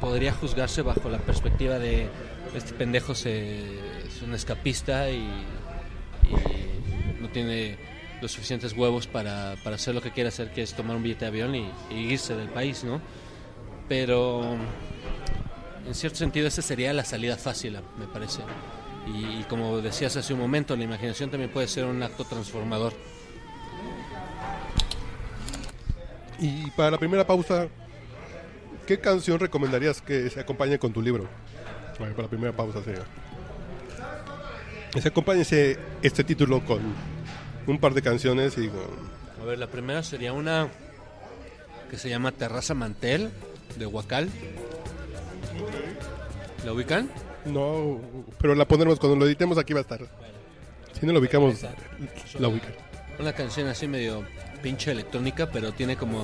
podría 0.00 0.32
juzgarse 0.32 0.82
bajo 0.82 1.08
la 1.10 1.18
perspectiva 1.18 1.78
de 1.78 2.08
este 2.54 2.72
pendejo 2.72 3.14
se, 3.14 3.58
es 4.06 4.22
un 4.22 4.34
escapista 4.34 5.10
y, 5.10 5.18
y 5.18 7.20
no 7.20 7.28
tiene 7.28 7.76
los 8.22 8.32
suficientes 8.32 8.72
huevos 8.72 9.06
para, 9.06 9.56
para 9.62 9.76
hacer 9.76 9.94
lo 9.94 10.00
que 10.00 10.10
quiere 10.10 10.28
hacer, 10.28 10.52
que 10.52 10.62
es 10.62 10.74
tomar 10.74 10.96
un 10.96 11.02
billete 11.02 11.26
de 11.26 11.28
avión 11.28 11.54
y, 11.54 11.70
y 11.90 12.12
irse 12.12 12.34
del 12.34 12.48
país, 12.48 12.84
¿no? 12.84 13.00
Pero 13.88 14.56
en 15.86 15.94
cierto 15.94 16.18
sentido 16.18 16.46
esa 16.46 16.62
sería 16.62 16.92
la 16.92 17.04
salida 17.04 17.36
fácil, 17.36 17.78
me 17.98 18.06
parece. 18.06 18.40
Y, 19.06 19.40
y 19.40 19.46
como 19.48 19.78
decías 19.80 20.16
hace 20.16 20.32
un 20.34 20.40
momento, 20.40 20.76
la 20.76 20.84
imaginación 20.84 21.30
también 21.30 21.50
puede 21.50 21.66
ser 21.68 21.84
un 21.84 22.02
acto 22.02 22.24
transformador. 22.24 22.92
Y 26.38 26.70
para 26.70 26.90
la 26.92 26.98
primera 26.98 27.26
pausa, 27.26 27.68
¿qué 28.86 28.98
canción 28.98 29.38
recomendarías 29.38 30.00
que 30.00 30.30
se 30.30 30.40
acompañe 30.40 30.78
con 30.78 30.92
tu 30.92 31.02
libro? 31.02 31.28
A 31.98 32.02
ver, 32.02 32.12
para 32.12 32.22
la 32.22 32.28
primera 32.30 32.52
pausa 32.56 32.82
sería. 32.82 33.02
Que 34.92 35.00
se 35.02 35.08
acompañe 35.08 35.42
ese- 35.42 35.78
este 36.02 36.24
título 36.24 36.64
con 36.64 36.80
un 37.66 37.78
par 37.78 37.92
de 37.94 38.02
canciones 38.02 38.56
y 38.58 38.68
con... 38.68 38.80
A 39.40 39.44
ver, 39.44 39.58
la 39.58 39.66
primera 39.66 40.02
sería 40.02 40.32
una 40.32 40.68
que 41.90 41.98
se 41.98 42.08
llama 42.08 42.32
Terraza 42.32 42.72
Mantel 42.74 43.30
de 43.76 43.86
Huacal. 43.86 44.28
¿La 46.64 46.72
ubican? 46.72 47.10
No, 47.44 48.00
pero 48.38 48.54
la 48.54 48.66
pondremos 48.66 48.98
cuando 48.98 49.16
lo 49.16 49.26
editemos 49.26 49.58
aquí 49.58 49.72
va 49.72 49.80
a 49.80 49.82
estar. 49.82 50.00
Si 50.98 51.06
no 51.06 51.12
lo 51.12 51.20
ubicamos, 51.20 51.54
la 52.38 52.48
ubican. 52.48 52.72
Una 53.18 53.32
canción 53.32 53.68
así 53.68 53.88
medio 53.88 54.24
pinche 54.62 54.90
electrónica, 54.90 55.50
pero 55.50 55.72
tiene 55.72 55.96
como 55.96 56.22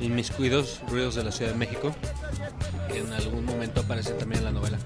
inmiscuidos 0.00 0.80
ruidos 0.88 1.16
de 1.16 1.24
la 1.24 1.32
Ciudad 1.32 1.52
de 1.52 1.58
México, 1.58 1.92
que 2.88 2.98
en 2.98 3.12
algún 3.12 3.44
momento 3.44 3.80
aparecen 3.80 4.16
también 4.18 4.40
en 4.40 4.44
la 4.44 4.52
novela. 4.52 4.78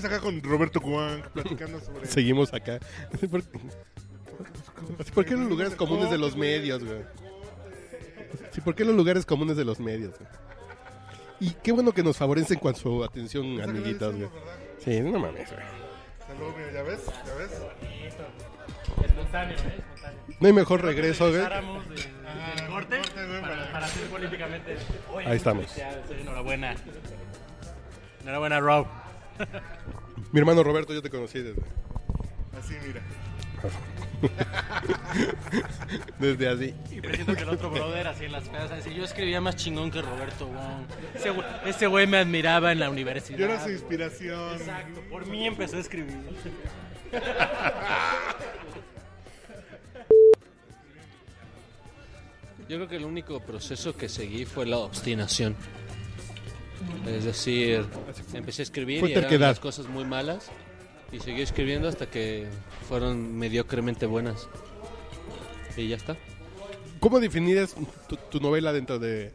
Seguimos 0.00 0.04
acá 0.04 0.20
con 0.20 0.42
Roberto 0.42 0.80
Cuán 0.80 1.22
platicando 1.32 1.80
sobre. 1.80 2.06
Seguimos 2.06 2.52
acá. 2.52 2.78
¿Por, 3.30 3.42
¿Por 5.14 5.24
qué 5.24 5.34
los 5.34 5.48
lugares 5.48 5.74
comunes 5.74 6.10
de 6.10 6.18
los 6.18 6.36
medios, 6.36 6.84
güey? 6.84 7.02
Sí, 8.50 8.60
¿por 8.60 8.74
qué 8.74 8.84
los 8.84 8.94
lugares 8.94 9.24
comunes 9.26 9.56
de 9.56 9.64
los 9.64 9.80
medios, 9.80 10.14
güey? 10.18 10.28
Y 11.40 11.50
qué 11.62 11.72
bueno 11.72 11.92
que 11.92 12.02
nos 12.02 12.16
favorecen 12.16 12.58
con 12.58 12.74
su 12.74 13.02
atención, 13.04 13.60
amiguitos, 13.60 14.14
güey. 14.16 14.28
Sí, 14.84 15.00
no 15.00 15.18
mames, 15.18 15.50
güey. 15.50 15.62
Salud, 16.26 16.52
mira, 16.56 16.72
ya 16.72 16.82
ves, 16.82 17.00
ya 17.26 17.34
ves. 17.34 17.50
Espontáneo, 19.04 19.56
¿eh? 19.58 19.80
No 20.40 20.46
hay 20.46 20.52
mejor 20.52 20.82
regreso, 20.82 21.24
güey. 21.28 21.36
Regresáramos 21.40 21.88
del, 21.88 21.96
del 21.98 22.66
corte 22.68 23.00
para, 23.40 23.72
para- 23.72 23.86
hacer 23.86 24.06
políticamente. 24.08 24.76
Oye, 25.12 25.26
Ahí 25.28 25.36
estamos. 25.36 25.64
estoy 25.76 26.20
enhorabuena. 26.20 26.74
Enhorabuena, 28.22 28.60
Rob. 28.60 28.86
Mi 30.32 30.40
hermano 30.40 30.62
Roberto, 30.62 30.92
yo 30.92 31.02
te 31.02 31.10
conocí 31.10 31.40
desde, 31.40 31.62
Así, 32.58 32.74
mira. 32.86 33.02
desde 36.18 36.48
así. 36.48 36.74
Y 36.90 37.00
presiento 37.00 37.34
que 37.34 37.42
el 37.42 37.48
otro 37.48 37.70
brother 37.70 38.06
así 38.08 38.24
en 38.24 38.32
las 38.32 38.48
pedas 38.48 38.84
yo 38.84 39.04
escribía 39.04 39.40
más 39.40 39.56
chingón 39.56 39.90
que 39.90 40.02
Roberto 40.02 40.46
Wong. 40.46 40.86
Ese 41.14 41.30
güey, 41.30 41.46
ese 41.66 41.86
güey 41.86 42.06
me 42.06 42.18
admiraba 42.18 42.72
en 42.72 42.80
la 42.80 42.90
universidad. 42.90 43.38
Yo 43.38 43.44
era 43.46 43.62
su 43.62 43.70
inspiración. 43.70 44.54
Exacto, 44.54 45.00
por 45.10 45.26
mí 45.26 45.46
empezó 45.46 45.76
a 45.76 45.80
escribir. 45.80 46.18
Yo 52.68 52.76
creo 52.76 52.88
que 52.88 52.96
el 52.96 53.04
único 53.04 53.40
proceso 53.40 53.94
que 53.94 54.08
seguí 54.08 54.46
fue 54.46 54.64
la 54.64 54.78
obstinación. 54.78 55.54
Es 57.06 57.24
decir, 57.24 57.84
empecé 58.32 58.62
a 58.62 58.64
escribir 58.64 59.00
Fue 59.00 59.08
y 59.10 59.12
eran 59.12 59.24
terquedad. 59.24 59.56
cosas 59.58 59.86
muy 59.88 60.04
malas 60.04 60.50
y 61.12 61.20
seguí 61.20 61.42
escribiendo 61.42 61.88
hasta 61.88 62.06
que 62.10 62.46
fueron 62.88 63.36
mediocremente 63.38 64.06
buenas. 64.06 64.48
Y 65.76 65.88
ya 65.88 65.96
está. 65.96 66.16
¿Cómo 67.00 67.20
definirías 67.20 67.74
tu, 68.08 68.16
tu 68.16 68.40
novela 68.40 68.72
dentro 68.72 68.98
de, 68.98 69.32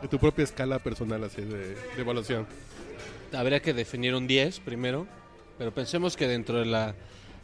de 0.00 0.08
tu 0.08 0.18
propia 0.18 0.44
escala 0.44 0.78
personal 0.78 1.22
así 1.24 1.42
de, 1.42 1.74
de 1.74 2.00
evaluación? 2.00 2.46
Habría 3.32 3.60
que 3.60 3.72
definir 3.74 4.14
un 4.14 4.26
10 4.26 4.60
primero, 4.60 5.06
pero 5.58 5.72
pensemos 5.72 6.16
que 6.16 6.26
dentro 6.26 6.58
de 6.58 6.66
la, 6.66 6.94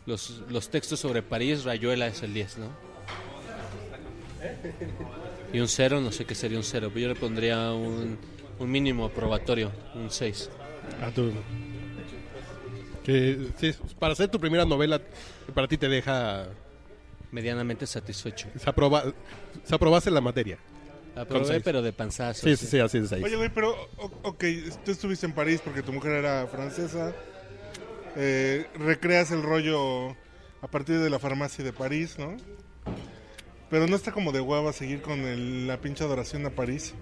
los, 0.06 0.42
los 0.48 0.70
textos 0.70 0.98
sobre 1.00 1.22
París, 1.22 1.64
Rayuela 1.64 2.06
es 2.06 2.22
el 2.22 2.32
10, 2.34 2.58
¿no? 2.58 2.68
Y 5.52 5.60
un 5.60 5.68
0, 5.68 6.00
no 6.00 6.12
sé 6.12 6.24
qué 6.24 6.34
sería 6.34 6.58
un 6.58 6.64
0, 6.64 6.90
pero 6.92 7.00
yo 7.00 7.08
le 7.08 7.14
pondría 7.14 7.72
un, 7.72 8.18
un 8.58 8.70
mínimo 8.70 9.06
aprobatorio, 9.06 9.70
un 9.94 10.10
6. 10.10 10.50
A 11.02 11.10
tu... 11.10 11.32
Que, 13.04 13.48
sí, 13.58 13.72
para 13.98 14.12
hacer 14.14 14.28
tu 14.28 14.40
primera 14.40 14.64
novela, 14.64 15.00
para 15.54 15.68
ti 15.68 15.76
te 15.78 15.88
deja... 15.88 16.46
Medianamente 17.30 17.86
satisfecho. 17.86 18.48
Se, 18.56 18.68
aproba, 18.70 19.04
se 19.64 19.74
aprobaste 19.74 20.10
la 20.10 20.20
materia. 20.20 20.58
Aprobé, 21.16 21.60
pero 21.60 21.82
de 21.82 21.92
panzazo. 21.92 22.46
Sí, 22.46 22.56
sí, 22.56 22.66
sí, 22.66 22.78
así 22.78 22.98
es 22.98 23.12
ahí. 23.12 23.22
Oye, 23.22 23.36
güey, 23.36 23.48
pero, 23.52 23.74
ok, 24.22 24.44
tú 24.84 24.90
estuviste 24.92 25.26
en 25.26 25.32
París 25.32 25.60
porque 25.64 25.82
tu 25.82 25.92
mujer 25.92 26.12
era 26.12 26.46
francesa. 26.46 27.12
Eh, 28.16 28.66
recreas 28.78 29.30
el 29.32 29.42
rollo 29.42 30.10
a 30.62 30.68
partir 30.70 30.98
de 31.00 31.10
la 31.10 31.18
farmacia 31.18 31.64
de 31.64 31.72
París, 31.72 32.16
¿no? 32.18 32.36
Pero 33.70 33.86
no 33.86 33.96
está 33.96 34.12
como 34.12 34.30
de 34.32 34.40
hueva 34.40 34.72
seguir 34.72 35.02
con 35.02 35.20
el- 35.20 35.66
la 35.66 35.80
pinche 35.80 36.04
adoración 36.04 36.46
a 36.46 36.50
París. 36.50 36.94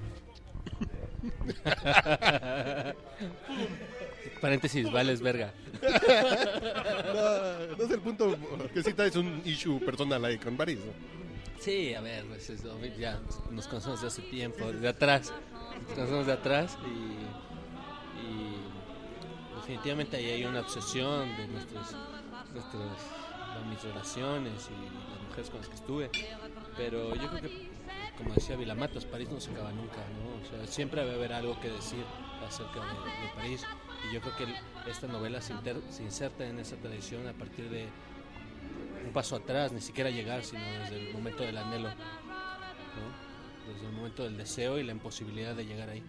Paréntesis, 4.41 4.91
vales 4.91 5.21
verga. 5.21 5.53
No, 7.15 7.77
no 7.77 7.85
es 7.85 7.91
el 7.91 8.01
punto 8.01 8.37
que 8.73 8.83
sí 8.83 8.93
traes 8.93 9.15
un 9.17 9.41
issue 9.45 9.79
personal 9.81 10.25
ahí 10.25 10.37
con 10.39 10.57
París. 10.57 10.79
¿no? 10.85 10.93
Sí, 11.61 11.95
a 11.95 12.01
ver, 12.01 12.25
pues 12.27 12.51
es 12.51 12.63
ya 12.99 13.21
nos 13.51 13.67
conocemos 13.69 14.01
de 14.03 14.09
hace 14.09 14.23
tiempo, 14.23 14.71
de 14.71 14.89
atrás. 14.89 15.33
Nos 15.87 15.95
conocemos 15.95 16.27
de 16.27 16.33
atrás 16.33 16.77
y, 16.85 16.91
y 18.27 19.57
definitivamente 19.57 20.17
ahí 20.17 20.27
hay 20.27 20.45
una 20.45 20.61
obsesión 20.61 21.35
de 21.37 21.49
nuestros, 21.49 21.97
nuestros, 22.53 22.83
de 22.83 23.71
mis 23.71 23.83
relaciones 23.83 24.69
y 24.69 25.11
las 25.11 25.23
mujeres 25.29 25.51
con 25.51 25.61
las 25.61 25.69
que 25.69 25.75
estuve. 25.75 26.11
Pero 26.77 27.15
yo 27.15 27.29
creo 27.31 27.41
que, 27.41 27.71
como 28.19 28.35
decía 28.35 28.57
Vilamatas, 28.57 29.05
París 29.05 29.29
no 29.31 29.41
se 29.41 29.51
acaba 29.51 29.73
nunca, 29.73 29.97
¿no? 29.97 30.43
O 30.43 30.49
sea, 30.51 30.67
siempre 30.67 31.05
va 31.05 31.13
a 31.13 31.15
haber 31.15 31.33
algo 31.33 31.59
que 31.61 31.69
decir 31.71 32.05
acerca 32.47 32.81
de, 32.81 32.87
de 32.89 33.35
París. 33.35 33.65
Y 34.09 34.15
yo 34.15 34.21
creo 34.21 34.37
que 34.37 34.45
el- 34.45 34.55
esta 34.91 35.07
novela 35.07 35.41
se, 35.41 35.53
inter- 35.55 35.81
se 35.91 36.03
inserta 36.03 36.47
en 36.47 36.59
esa 36.59 36.77
tradición 36.77 37.27
a 37.27 37.33
partir 37.33 37.69
de 37.71 37.87
un 39.07 39.13
paso 39.13 39.37
atrás, 39.37 39.73
ni 39.73 39.81
siquiera 39.81 40.11
llegar, 40.11 40.45
sino 40.45 40.63
desde 40.83 41.09
el 41.09 41.13
momento 41.15 41.43
del 41.43 41.57
anhelo, 41.59 41.89
¿no? 41.89 42.05
desde 43.73 43.87
el 43.87 43.93
momento 43.93 44.25
del 44.25 44.37
deseo 44.37 44.79
y 44.79 44.83
la 44.85 44.93
imposibilidad 44.93 45.55
de 45.55 45.65
llegar 45.65 45.89
ahí. 45.89 46.03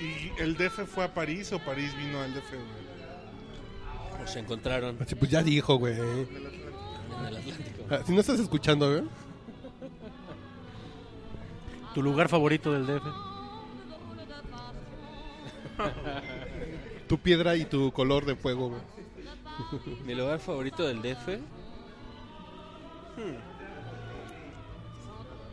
¿Y 0.00 0.42
el 0.42 0.56
DF 0.56 0.84
fue 0.86 1.04
a 1.04 1.14
París 1.14 1.52
o 1.52 1.58
París 1.60 1.96
vino 1.96 2.20
al 2.20 2.34
DF? 2.34 2.50
güey? 2.50 4.22
O 4.24 4.26
se 4.26 4.40
encontraron 4.40 4.96
pues 4.96 5.30
ya 5.30 5.42
dijo, 5.42 5.76
güey. 5.76 5.94
en 5.94 7.26
el 7.28 7.36
Atlántico. 7.36 7.84
Ah, 7.90 8.00
Si 8.06 8.12
no 8.12 8.20
estás 8.20 8.40
escuchando, 8.40 8.90
güey. 8.90 9.04
¿Tu 11.96 12.02
lugar 12.02 12.28
favorito 12.28 12.72
del 12.74 12.86
DF? 12.86 13.06
Tu 17.08 17.16
piedra 17.16 17.56
y 17.56 17.64
tu 17.64 17.90
color 17.90 18.26
de 18.26 18.36
fuego, 18.36 18.68
güey. 18.68 18.82
Mi 20.04 20.14
lugar 20.14 20.38
favorito 20.38 20.86
del 20.86 21.00
DF. 21.00 21.26
Hmm. 23.16 23.38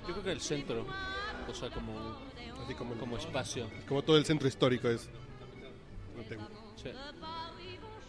Yo 0.06 0.12
creo 0.12 0.23
que 0.23 0.32
el 0.34 0.41
centro, 0.41 0.86
o 1.49 1.53
sea, 1.53 1.69
como, 1.69 1.93
Así 2.62 2.75
como, 2.75 2.95
como 2.95 3.15
espacio. 3.17 3.69
como 3.88 4.01
todo 4.01 4.17
el 4.17 4.25
centro 4.25 4.45
histórico 4.45 4.89
es. 4.89 5.10
Sí. 6.75 6.89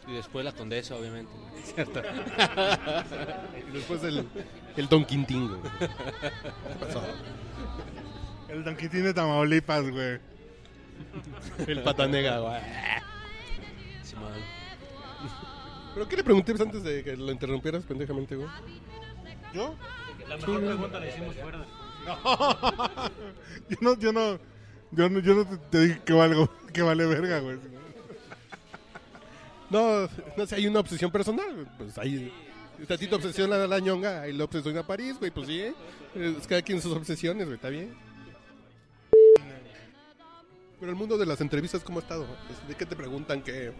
Y 0.09 0.13
después 0.13 0.45
la 0.45 0.51
condesa, 0.51 0.97
obviamente. 0.97 1.31
Y 3.69 3.71
después 3.71 4.03
el, 4.03 4.27
el 4.77 4.89
Don 4.89 5.05
Quintín, 5.05 5.47
güey. 5.47 5.61
¿Qué 5.79 5.89
pasó? 6.81 7.01
El 8.55 8.63
Don 8.63 8.77
Quitín 8.77 9.03
de 9.03 9.13
Tamaulipas, 9.13 9.91
güey. 9.91 10.21
El 11.67 11.83
patanega, 11.83 12.39
güey. 12.39 12.61
Simón. 14.05 14.33
¿Pero 15.93 16.09
qué 16.09 16.17
le 16.17 16.23
pregunté 16.23 16.53
antes 16.53 16.85
de 16.85 17.03
que 17.03 17.17
lo 17.17 17.33
interrumpieras 17.33 17.83
pendejamente, 17.83 18.37
güey? 18.37 18.49
¿Yo? 19.53 19.75
La 20.29 20.37
mejor 20.37 20.61
pregunta 20.65 21.01
la 21.01 21.09
hicimos 21.09 21.35
fuera 21.35 21.67
Yo 23.69 23.77
no, 23.81 23.99
yo 23.99 24.13
no, 24.13 24.39
yo 24.93 25.09
no, 25.09 25.19
yo 25.19 25.35
no 25.35 25.47
te, 25.47 25.57
te 25.57 25.81
dije 25.81 26.01
que, 26.05 26.13
valgo, 26.13 26.49
que 26.73 26.83
vale 26.83 27.07
verga, 27.07 27.41
güey. 27.41 27.59
No, 29.69 30.09
no 30.37 30.47
sé, 30.47 30.55
hay 30.55 30.69
una 30.69 30.79
obsesión 30.79 31.11
personal. 31.11 31.67
Pues 31.77 31.99
ahí. 31.99 32.33
A 32.89 32.97
ti 32.97 33.09
te 33.09 33.15
obsesiona 33.17 33.67
la 33.67 33.79
ñonga, 33.81 34.23
ahí 34.23 34.33
lo 34.33 34.45
obsesiona 34.45 34.87
París, 34.87 35.17
güey, 35.19 35.33
pues 35.33 35.49
sí. 35.49 35.61
¿eh? 35.61 35.75
Es 36.15 36.47
cada 36.47 36.63
quien 36.63 36.81
sus 36.81 36.93
obsesiones, 36.93 37.47
güey, 37.47 37.57
está 37.57 37.69
bien. 37.69 38.14
Pero 40.85 40.93
el 40.93 40.99
mundo 40.99 41.17
de 41.17 41.25
las 41.25 41.41
entrevistas, 41.41 41.83
¿cómo 41.83 41.99
ha 41.99 42.03
estado? 42.03 42.27
¿De 42.69 42.75
qué 42.75 42.85
te 42.85 42.95
preguntan? 42.95 43.41
¿Qué, 43.41 43.73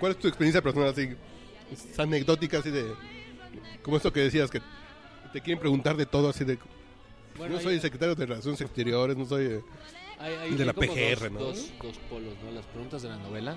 ¿Cuál 0.00 0.12
es 0.12 0.18
tu 0.18 0.28
experiencia 0.28 0.62
personal 0.62 0.88
así? 0.88 1.10
Es 1.70 1.98
anecdótica, 1.98 2.56
así 2.56 2.70
de. 2.70 2.90
Como 3.82 3.98
esto 3.98 4.10
que 4.10 4.20
decías, 4.20 4.50
que 4.50 4.62
te 5.30 5.42
quieren 5.42 5.60
preguntar 5.60 5.94
de 5.94 6.06
todo, 6.06 6.30
así 6.30 6.42
de. 6.44 6.58
Bueno, 7.36 7.52
no 7.52 7.58
hay- 7.58 7.64
soy 7.64 7.80
secretario 7.80 8.14
de 8.14 8.24
Relaciones 8.24 8.62
Exteriores, 8.62 9.14
no 9.14 9.26
soy. 9.26 9.44
eh, 9.44 9.60
Hay, 10.18 10.32
hay- 10.36 10.54
de 10.54 10.64
la 10.64 10.72
PGR, 10.72 11.20
dos, 11.28 11.32
¿no? 11.32 11.38
dos, 11.40 11.70
dos 11.82 11.98
polos, 12.08 12.32
¿no? 12.42 12.50
Las 12.52 12.64
preguntas 12.64 13.02
de 13.02 13.10
la 13.10 13.18
novela 13.18 13.52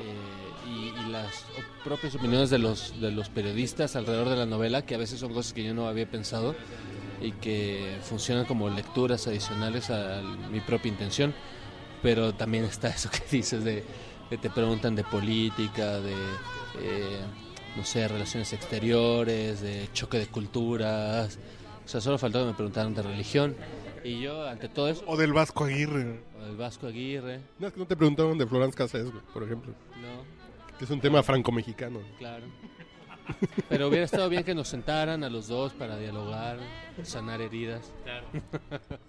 eh, 0.00 0.66
y, 0.66 1.06
y 1.06 1.12
las 1.12 1.44
op- 1.58 1.84
propias 1.84 2.14
opiniones 2.14 2.48
de 2.48 2.56
los, 2.58 2.98
de 3.02 3.12
los 3.12 3.28
periodistas 3.28 3.96
alrededor 3.96 4.30
de 4.30 4.36
la 4.36 4.46
novela, 4.46 4.80
que 4.86 4.94
a 4.94 4.98
veces 4.98 5.20
son 5.20 5.34
cosas 5.34 5.52
que 5.52 5.62
yo 5.62 5.74
no 5.74 5.88
había 5.88 6.10
pensado 6.10 6.56
y 7.20 7.32
que 7.32 7.98
funcionan 8.00 8.46
como 8.46 8.70
lecturas 8.70 9.26
adicionales 9.26 9.90
a 9.90 10.22
mi 10.50 10.60
propia 10.60 10.88
intención. 10.88 11.34
Pero 12.02 12.34
también 12.34 12.64
está 12.64 12.88
eso 12.96 13.10
que 13.10 13.22
dices 13.30 13.64
de 13.64 13.84
te 14.36 14.50
preguntan 14.50 14.94
de 14.94 15.04
política, 15.04 16.00
de, 16.00 16.12
eh, 16.12 17.20
no 17.76 17.84
sé, 17.84 18.06
relaciones 18.06 18.52
exteriores, 18.52 19.62
de 19.62 19.88
choque 19.92 20.18
de 20.18 20.26
culturas. 20.26 21.38
O 21.84 21.88
sea, 21.88 22.00
solo 22.02 22.18
faltaba 22.18 22.44
que 22.44 22.50
me 22.50 22.56
preguntaran 22.56 22.94
de 22.94 23.02
religión. 23.02 23.56
Y 24.04 24.20
yo, 24.20 24.46
ante 24.46 24.68
todo 24.68 24.88
eso, 24.88 25.02
O 25.06 25.16
del 25.16 25.32
Vasco 25.32 25.64
Aguirre. 25.64 26.20
o 26.38 26.44
del 26.44 26.56
Vasco 26.56 26.86
Aguirre, 26.86 27.40
No, 27.58 27.66
es 27.68 27.72
que 27.72 27.80
no 27.80 27.86
te 27.86 27.96
preguntaron 27.96 28.36
de 28.36 28.46
Florence 28.46 29.02
güey, 29.02 29.22
por 29.32 29.42
ejemplo. 29.42 29.72
no, 30.00 30.78
Que 30.78 30.84
es 30.84 30.90
un 30.90 31.00
tema 31.00 31.22
franco-mexicano. 31.22 32.00
claro. 32.18 32.44
Pero 33.68 33.88
hubiera 33.88 34.04
estado 34.04 34.28
bien 34.28 34.44
que 34.44 34.54
nos 34.54 34.68
sentaran 34.68 35.24
a 35.24 35.28
los 35.30 35.48
dos 35.48 35.72
para 35.72 35.96
dialogar, 35.98 36.58
sanar 37.02 37.40
heridas. 37.40 37.92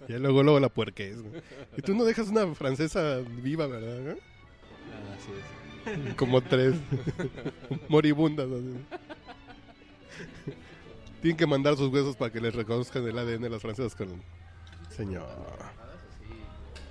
Y 0.08 0.12
luego, 0.14 0.42
luego 0.42 0.60
la 0.60 0.68
puerquez, 0.68 1.20
güey. 1.22 1.42
Y 1.76 1.82
tú 1.82 1.94
no 1.94 2.04
dejas 2.04 2.28
una 2.28 2.54
francesa 2.54 3.18
viva, 3.42 3.66
¿verdad? 3.66 4.16
Ah, 4.18 5.14
Así 5.16 5.30
es. 6.08 6.14
Como 6.14 6.40
tres 6.42 6.74
moribundas. 7.88 8.48
así. 8.50 8.76
Tienen 11.22 11.36
que 11.36 11.46
mandar 11.46 11.76
sus 11.76 11.92
huesos 11.92 12.16
para 12.16 12.32
que 12.32 12.40
les 12.40 12.54
reconozcan 12.54 13.06
el 13.06 13.18
ADN 13.18 13.42
de 13.42 13.50
las 13.50 13.62
francesas 13.62 13.94
con... 13.94 14.22
Señor. 14.88 15.24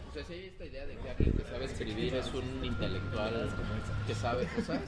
O 0.09 0.13
sea, 0.13 0.23
si 0.25 0.33
hay 0.33 0.45
esta 0.45 0.65
idea 0.65 0.85
de 0.85 0.95
que 0.97 1.09
alguien 1.09 1.33
que 1.33 1.43
sabe 1.43 1.65
escribir 1.65 2.15
es 2.15 2.33
un 2.33 2.65
intelectual 2.65 3.49
que 4.07 4.15
sabe 4.15 4.47
cosas. 4.55 4.81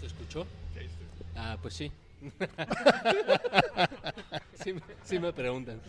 ¿Se 0.00 0.06
escuchó? 0.06 0.46
Ah, 1.36 1.58
pues 1.60 1.74
sí. 1.74 1.90
sí, 4.62 4.72
me- 4.72 4.80
sí 5.04 5.18
me 5.18 5.32
preguntan. 5.32 5.80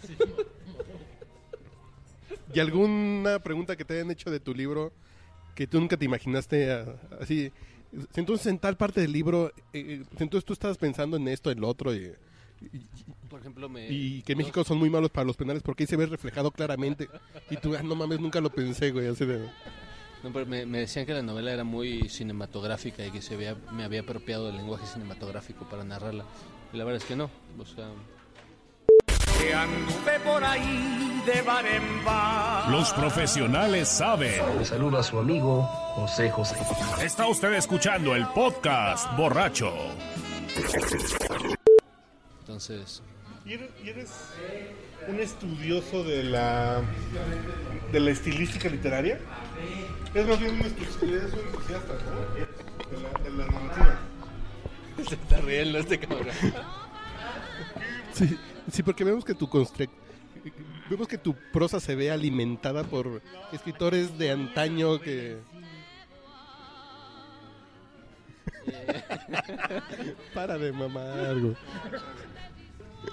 ¿Y 2.53 2.60
alguna 2.60 3.39
pregunta 3.39 3.75
que 3.75 3.86
te 3.86 3.95
hayan 3.95 4.12
hecho 4.12 4.32
de 4.32 4.39
tu 4.39 4.53
libro 4.53 4.91
que 5.56 5.67
tú 5.67 5.79
nunca 5.79 5.97
te 5.97 6.06
imaginaste 6.06 6.71
ah, 6.71 6.95
así. 7.21 7.51
Entonces 8.15 8.47
en 8.47 8.58
tal 8.58 8.75
parte 8.75 9.01
del 9.01 9.12
libro, 9.12 9.51
eh, 9.71 10.03
entonces 10.17 10.45
tú 10.45 10.53
estabas 10.53 10.77
pensando 10.77 11.17
en 11.17 11.27
esto, 11.27 11.51
en 11.51 11.62
lo 11.62 11.67
otro, 11.67 11.93
y, 11.93 12.12
Por 13.29 13.39
ejemplo, 13.39 13.69
me... 13.69 13.88
y 13.88 14.23
que 14.23 14.32
en 14.32 14.39
México 14.39 14.63
son 14.63 14.79
muy 14.79 14.89
malos 14.89 15.12
para 15.12 15.25
los 15.25 15.38
penales 15.38 15.62
porque 15.62 15.84
ahí 15.84 15.88
se 15.88 15.95
ve 15.95 16.08
reflejado 16.08 16.49
claramente. 16.49 17.08
Y 17.51 17.58
tú, 17.58 17.75
ah, 17.75 17.84
no 17.84 17.93
mames, 17.95 18.19
nunca 18.19 18.41
lo 18.41 18.49
pensé, 18.49 18.91
güey, 18.91 19.08
así 19.08 19.25
de... 19.25 19.47
No, 20.23 20.31
pero 20.31 20.45
me, 20.45 20.65
me 20.65 20.79
decían 20.79 21.05
que 21.05 21.13
la 21.13 21.21
novela 21.21 21.51
era 21.51 21.65
muy 21.65 22.07
cinematográfica 22.07 23.05
y 23.05 23.12
que 23.12 23.21
se 23.21 23.33
había, 23.36 23.55
me 23.71 23.83
había 23.83 24.01
apropiado 24.01 24.47
del 24.47 24.55
lenguaje 24.55 24.86
cinematográfico 24.88 25.65
para 25.65 25.83
narrarla. 25.83 26.23
Y 26.71 26.77
la 26.77 26.86
verdad 26.86 27.01
es 27.01 27.07
que 27.07 27.15
no. 27.15 27.29
O 27.59 27.65
sea, 27.65 27.89
Que 29.38 29.53
anduve 29.53 30.19
por 30.23 30.43
ahí 30.43 31.21
de 31.25 31.41
bar 31.41 31.65
en 31.65 32.05
bar. 32.05 32.69
Los 32.69 32.93
profesionales 32.93 33.89
saben. 33.89 34.41
Le 34.57 34.65
saluda 34.65 34.99
a 34.99 35.03
su 35.03 35.19
amigo 35.19 35.63
José 35.95 36.31
José. 36.31 36.55
Está 37.01 37.27
usted 37.27 37.53
escuchando 37.53 38.15
el 38.15 38.25
podcast 38.27 39.15
borracho. 39.17 39.73
entonces... 42.39 43.03
¿Y 43.45 43.53
eres, 43.89 44.10
un 45.08 45.19
estudioso 45.19 46.03
de 46.03 46.23
la 46.23 46.82
de 47.91 47.99
la 47.99 48.12
estilística 48.12 48.69
literaria? 48.69 49.19
Es 50.13 50.25
más 50.27 50.39
bien 50.39 50.56
un 50.56 50.62
estudioso, 50.62 51.38
entusiasta, 51.41 51.93
¿no? 51.93 52.21
De 52.89 53.01
la, 53.01 53.19
de 53.23 53.29
la 53.32 53.45
narrativa. 53.51 53.99
Se 55.10 55.15
está 55.15 55.41
riendo 55.41 55.77
este 55.79 55.99
cabrón. 55.99 56.27
Sí, 58.13 58.38
sí, 58.71 58.84
porque 58.84 59.03
vemos 59.03 59.25
que 59.25 59.34
tu 59.34 59.47
constre- 59.49 59.89
vemos 60.89 61.08
que 61.08 61.17
tu 61.17 61.36
prosa 61.51 61.79
se 61.79 61.95
ve 61.95 62.12
alimentada 62.12 62.84
por 62.84 63.21
escritores 63.51 64.17
de 64.17 64.32
antaño 64.32 64.99
que 65.01 65.38
para 70.34 70.58
de 70.58 70.71
mamar, 70.71 71.39
güey. 71.39 71.56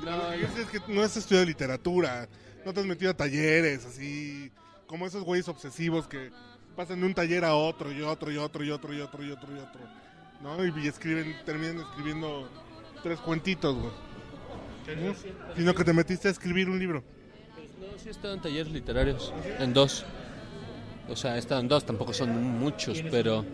No, 0.04 0.32
es, 0.32 0.56
es 0.56 0.66
que 0.68 0.80
no 0.88 1.02
has 1.02 1.16
estudiado 1.16 1.46
literatura, 1.46 2.28
no 2.64 2.72
te 2.72 2.80
has 2.80 2.86
metido 2.86 3.10
a 3.10 3.14
talleres, 3.14 3.84
así, 3.84 4.50
como 4.86 5.06
esos 5.06 5.24
güeyes 5.24 5.48
obsesivos 5.48 6.06
que 6.06 6.30
pasan 6.76 7.00
de 7.00 7.06
un 7.06 7.14
taller 7.14 7.44
a 7.44 7.54
otro 7.54 7.92
y 7.92 8.00
otro 8.02 8.30
y 8.30 8.38
otro 8.38 8.64
y 8.64 8.70
otro 8.70 8.94
y 8.94 9.00
otro 9.00 9.24
y 9.24 9.30
otro 9.30 9.56
y 9.56 9.58
otro, 9.58 9.80
¿no? 10.42 10.64
Y, 10.64 10.84
y 10.84 10.88
escriben, 10.88 11.36
terminan 11.44 11.80
escribiendo 11.80 12.48
tres 13.02 13.20
cuentitos, 13.20 13.76
güey. 13.76 13.92
¿No? 14.96 15.14
Sino 15.56 15.74
que 15.74 15.84
te 15.84 15.92
metiste 15.92 16.28
a 16.28 16.30
escribir 16.30 16.68
un 16.68 16.78
libro. 16.78 17.04
No, 17.78 17.98
sí 17.98 18.08
he 18.08 18.10
estado 18.10 18.34
en 18.34 18.40
talleres 18.40 18.72
literarios, 18.72 19.32
en 19.58 19.72
dos. 19.72 20.04
O 21.08 21.16
sea, 21.16 21.36
he 21.36 21.38
estado 21.38 21.60
en 21.60 21.68
dos, 21.68 21.84
tampoco 21.84 22.12
son 22.12 22.58
muchos, 22.58 23.02
pero 23.10 23.44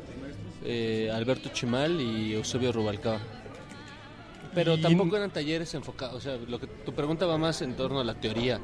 eh, 0.64 1.10
Alberto 1.12 1.50
Chimal 1.50 2.00
y 2.00 2.34
Eusebio 2.34 2.72
Rubalcaba. 2.72 3.20
Pero 4.56 4.74
Y- 4.74 4.80
tampoco 4.80 5.16
eran 5.18 5.30
talleres 5.30 5.72
enfocados, 5.74 6.14
o 6.16 6.20
sea, 6.20 6.36
lo 6.48 6.58
que 6.58 6.66
tu 6.66 6.92
pregunta 6.94 7.26
va 7.26 7.36
más 7.38 7.60
en 7.62 7.76
torno 7.76 8.00
a 8.00 8.04
la 8.04 8.14
teoría 8.14 8.58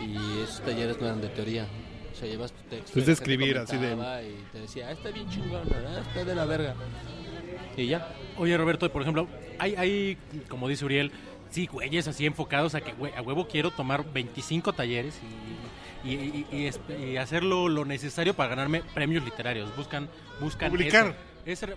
y 0.00 0.14
esos 0.44 0.60
talleres 0.60 1.00
no 1.00 1.06
eran 1.06 1.20
de 1.22 1.28
teoría. 1.28 1.66
O 2.12 2.14
sea, 2.14 2.28
llevas 2.28 2.52
tu 2.52 2.62
texto. 2.68 2.86
Es 2.90 2.94
de 2.94 3.00
gente 3.00 3.12
escribir, 3.12 3.56
así 3.58 3.76
de- 3.78 3.94
Y 3.94 4.52
te 4.52 4.60
decía, 4.60 4.88
ah, 4.88 4.92
está 4.92 5.10
bien 5.10 5.28
chingón, 5.30 5.66
¿verdad? 5.68 5.98
está 6.06 6.24
de 6.24 6.34
la 6.34 6.44
verga. 6.44 6.74
Y 7.76 7.86
ya. 7.86 8.14
Oye, 8.36 8.54
Roberto, 8.58 8.92
por 8.92 9.00
ejemplo, 9.02 9.26
hay, 9.58 9.74
hay 9.74 10.18
como 10.48 10.68
dice 10.68 10.84
Uriel, 10.84 11.10
sí, 11.50 11.66
güeyes 11.66 12.06
así 12.06 12.26
enfocados 12.26 12.74
a 12.74 12.82
que, 12.82 12.92
güey, 12.92 13.12
a 13.14 13.22
huevo 13.22 13.48
quiero 13.48 13.70
tomar 13.70 14.04
25 14.12 14.74
talleres 14.74 15.14
y, 16.04 16.10
y, 16.10 16.46
y 17.02 17.16
hacerlo 17.16 17.68
lo 17.70 17.84
necesario 17.86 18.34
para 18.34 18.50
ganarme 18.50 18.82
premios 18.94 19.24
literarios. 19.24 19.74
Buscan, 19.76 20.08
buscan 20.40 20.70
Publicar. 20.70 21.14
eso. 21.46 21.66
Es, 21.66 21.76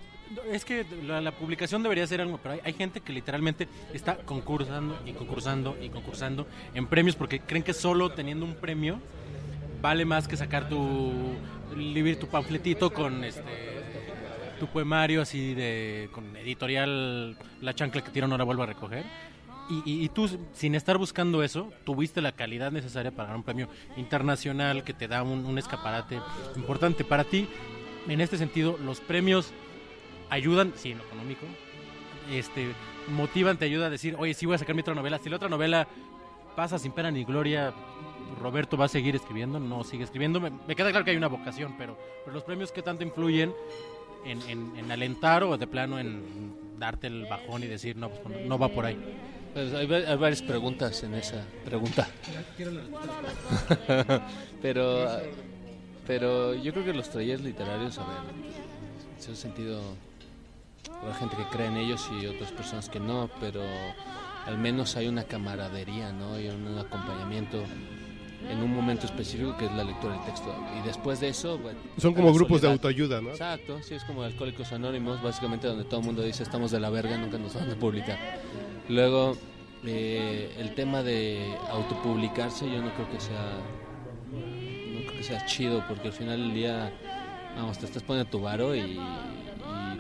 es 0.51 0.65
que 0.65 0.85
la, 1.03 1.31
publicación 1.31 1.83
debería 1.83 2.05
ser 2.07 2.21
algo, 2.21 2.39
pero 2.41 2.59
hay, 2.63 2.73
gente 2.73 3.01
que 3.01 3.13
literalmente 3.13 3.67
está 3.93 4.17
concursando 4.17 4.97
y 5.05 5.13
concursando 5.13 5.77
y 5.81 5.89
concursando 5.89 6.47
en 6.73 6.87
premios 6.87 7.15
porque 7.15 7.39
creen 7.39 7.63
que 7.63 7.73
solo 7.73 8.11
teniendo 8.11 8.45
un 8.45 8.55
premio 8.55 8.99
vale 9.81 10.05
más 10.05 10.27
que 10.27 10.37
sacar 10.37 10.67
tu 10.67 11.11
tu 12.19 12.27
panfletito 12.27 12.91
con 12.91 13.23
este 13.23 13.41
tu 14.59 14.67
poemario 14.67 15.21
así 15.21 15.53
de 15.53 16.09
con 16.11 16.35
editorial 16.37 17.37
La 17.61 17.73
chancla 17.73 18.01
que 18.01 18.11
tiro 18.11 18.27
no 18.27 18.43
vuelvo 18.45 18.63
a 18.63 18.67
recoger. 18.67 19.03
Y 19.67 20.07
tú, 20.09 20.29
sin 20.53 20.75
estar 20.75 20.99
buscando 20.99 21.41
eso, 21.41 21.73
tuviste 21.85 22.21
la 22.21 22.33
calidad 22.33 22.71
necesaria 22.71 23.09
para 23.09 23.23
ganar 23.23 23.37
un 23.37 23.43
premio 23.43 23.67
internacional 23.97 24.83
que 24.83 24.93
te 24.93 25.07
da 25.07 25.23
un, 25.23 25.43
un 25.43 25.57
escaparate 25.57 26.21
importante. 26.55 27.03
Para 27.03 27.23
ti, 27.23 27.47
en 28.07 28.21
este 28.21 28.37
sentido, 28.37 28.77
los 28.77 28.99
premios 28.99 29.53
ayudan, 30.29 30.73
sí, 30.75 30.91
en 30.91 30.97
lo 30.99 31.03
económico, 31.05 31.45
este, 32.31 32.71
motivan, 33.09 33.57
te 33.57 33.65
ayuda 33.65 33.87
a 33.87 33.89
decir, 33.89 34.15
oye, 34.17 34.33
sí 34.33 34.45
voy 34.45 34.55
a 34.55 34.57
sacar 34.57 34.75
mi 34.75 34.81
otra 34.81 34.95
novela. 34.95 35.19
Si 35.19 35.29
la 35.29 35.35
otra 35.37 35.49
novela 35.49 35.87
pasa 36.55 36.79
sin 36.79 36.91
pena 36.91 37.11
ni 37.11 37.23
gloria, 37.23 37.73
Roberto 38.41 38.77
va 38.77 38.85
a 38.85 38.89
seguir 38.89 39.15
escribiendo, 39.15 39.59
no 39.59 39.83
sigue 39.83 40.03
escribiendo. 40.03 40.39
Me, 40.41 40.51
queda 40.75 40.89
claro 40.89 41.05
que 41.05 41.11
hay 41.11 41.17
una 41.17 41.27
vocación, 41.27 41.75
pero, 41.77 41.97
pero 42.23 42.33
los 42.33 42.43
premios 42.43 42.71
que 42.71 42.81
tanto 42.81 43.03
influyen 43.03 43.53
en, 44.25 44.41
en- 44.49 44.73
en 44.77 44.91
alentar 44.91 45.43
o 45.43 45.57
de 45.57 45.67
plano 45.67 45.99
en 45.99 46.55
darte 46.79 47.07
el 47.07 47.25
bajón 47.25 47.63
y 47.63 47.67
decir, 47.67 47.95
no, 47.95 48.09
pues 48.09 48.45
no, 48.45 48.57
va 48.57 48.67
por 48.69 48.85
ahí. 48.85 48.97
Pues 49.53 49.73
hay 49.73 49.85
varias 49.85 50.41
preguntas 50.41 51.01
en 51.03 51.13
esa 51.13 51.45
pregunta. 51.63 52.07
pero, 54.61 55.07
pero 56.05 56.53
yo 56.55 56.73
creo 56.73 56.85
que 56.85 56.93
los 56.93 57.09
talleres 57.09 57.41
literarios, 57.41 57.97
a 57.97 58.01
ver, 58.05 58.17
en 58.33 59.17
ese 59.19 59.35
sentido, 59.35 59.81
habrá 61.01 61.13
gente 61.15 61.35
que 61.37 61.43
cree 61.45 61.67
en 61.67 61.77
ellos 61.77 62.07
y 62.21 62.25
otras 62.25 62.51
personas 62.51 62.89
que 62.89 62.99
no, 62.99 63.29
pero 63.39 63.61
al 64.45 64.57
menos 64.57 64.95
hay 64.95 65.07
una 65.07 65.23
camaradería, 65.23 66.11
¿no? 66.11 66.39
Y 66.39 66.47
un 66.47 66.77
acompañamiento 66.77 67.63
en 68.49 68.61
un 68.61 68.75
momento 68.75 69.05
específico 69.07 69.57
que 69.57 69.65
es 69.65 69.71
la 69.71 69.83
lectura 69.83 70.13
del 70.13 70.23
texto. 70.25 70.53
Y 70.79 70.85
después 70.85 71.19
de 71.19 71.29
eso, 71.29 71.57
bueno, 71.57 71.79
Son 71.97 72.13
como 72.13 72.27
la 72.27 72.33
grupos 72.33 72.61
de 72.61 72.67
soledad. 72.67 72.73
autoayuda, 72.73 73.21
¿no? 73.21 73.29
Exacto, 73.31 73.81
sí, 73.81 73.95
es 73.95 74.03
como 74.03 74.21
Alcohólicos 74.23 74.71
Anónimos, 74.71 75.21
básicamente 75.23 75.67
donde 75.67 75.83
todo 75.85 76.01
el 76.01 76.05
mundo 76.05 76.21
dice 76.21 76.43
estamos 76.43 76.69
de 76.71 76.79
la 76.79 76.89
verga, 76.91 77.17
nunca 77.17 77.37
nos 77.39 77.55
van 77.55 77.71
a 77.71 77.75
publicar. 77.75 78.19
Luego, 78.87 79.35
eh, 79.83 80.55
el 80.59 80.75
tema 80.75 81.01
de 81.01 81.55
autopublicarse, 81.71 82.69
yo 82.69 82.81
no 82.81 82.93
creo 82.93 83.09
que 83.09 83.19
sea 83.19 83.57
no 84.31 84.99
creo 85.07 85.17
que 85.17 85.23
sea 85.23 85.45
chido, 85.45 85.83
porque 85.87 86.07
al 86.09 86.13
final 86.13 86.37
del 86.37 86.53
día, 86.53 86.91
vamos, 87.55 87.79
te 87.79 87.85
estás 87.85 88.03
poniendo 88.03 88.29
tu 88.29 88.41
varo 88.41 88.75
y 88.75 88.99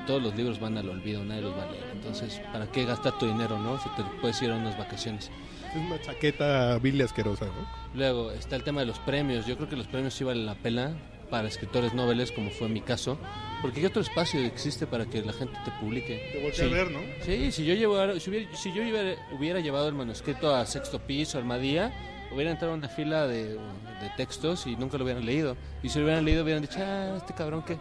todos 0.05 0.21
los 0.21 0.35
libros 0.35 0.59
van 0.59 0.77
al 0.77 0.89
olvido, 0.89 1.23
nadie 1.23 1.41
los 1.41 1.57
va 1.57 1.63
a 1.63 1.71
leer. 1.71 1.83
Entonces, 1.93 2.41
¿para 2.53 2.71
qué 2.71 2.85
gastar 2.85 3.17
tu 3.17 3.25
dinero, 3.27 3.59
no? 3.59 3.77
Si 3.79 3.89
te 3.89 4.03
puedes 4.21 4.41
ir 4.41 4.51
a 4.51 4.55
unas 4.55 4.77
vacaciones. 4.77 5.29
Es 5.69 5.75
una 5.81 6.01
chaqueta 6.01 6.77
biblia 6.79 7.05
asquerosa, 7.05 7.45
¿no? 7.45 7.67
Luego 7.93 8.31
está 8.31 8.55
el 8.55 8.63
tema 8.63 8.81
de 8.81 8.87
los 8.87 8.99
premios. 8.99 9.45
Yo 9.45 9.55
creo 9.57 9.67
que 9.69 9.75
los 9.75 9.87
premios 9.87 10.13
sí 10.13 10.23
valen 10.23 10.45
la 10.45 10.55
pena 10.55 10.93
para 11.29 11.47
escritores 11.47 11.93
noveles, 11.93 12.31
como 12.31 12.51
fue 12.51 12.69
mi 12.69 12.81
caso, 12.81 13.17
porque 13.61 13.81
¿qué 13.81 13.87
otro 13.87 14.01
espacio 14.01 14.39
existe 14.41 14.85
para 14.85 15.05
que 15.07 15.21
la 15.23 15.33
gente 15.33 15.57
te 15.65 15.71
publique? 15.81 16.29
Te 16.31 16.41
volteé 16.41 16.67
Sí. 16.67 16.71
a 16.73 16.77
ver, 16.77 16.91
¿no? 16.91 16.99
Sí, 17.23 17.51
si 17.51 17.65
yo, 17.65 17.73
llevara- 17.73 18.19
si 18.19 18.29
hubiera, 18.29 18.55
si 18.55 18.71
yo 18.71 18.83
hubiera, 18.83 19.15
hubiera 19.35 19.59
llevado 19.59 19.87
el 19.87 19.95
manuscrito 19.95 20.53
a 20.55 20.65
sexto 20.67 20.99
piso, 20.99 21.39
Armadía, 21.39 21.91
hubiera 22.31 22.51
entrado 22.51 22.73
a 22.73 22.77
una 22.77 22.89
fila 22.89 23.25
de, 23.27 23.53
de 23.55 24.09
textos 24.17 24.67
y 24.67 24.75
nunca 24.75 24.97
lo 24.99 25.03
hubieran 25.03 25.25
leído. 25.25 25.57
Y 25.81 25.89
si 25.89 25.97
lo 25.97 26.05
hubieran 26.05 26.25
leído, 26.25 26.43
hubieran 26.43 26.61
dicho, 26.61 26.77
ah, 26.79 27.15
este 27.17 27.33
cabrón 27.33 27.63
que 27.63 27.75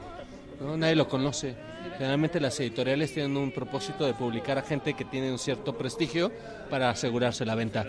no, 0.60 0.76
nadie 0.76 0.96
lo 0.96 1.08
conoce. 1.08 1.54
Generalmente 1.98 2.40
las 2.40 2.58
editoriales 2.60 3.12
tienen 3.12 3.36
un 3.36 3.52
propósito 3.52 4.04
de 4.04 4.14
publicar 4.14 4.58
a 4.58 4.62
gente 4.62 4.94
que 4.94 5.04
tiene 5.04 5.30
un 5.30 5.38
cierto 5.38 5.76
prestigio 5.76 6.32
para 6.70 6.90
asegurarse 6.90 7.44
la 7.44 7.54
venta. 7.54 7.86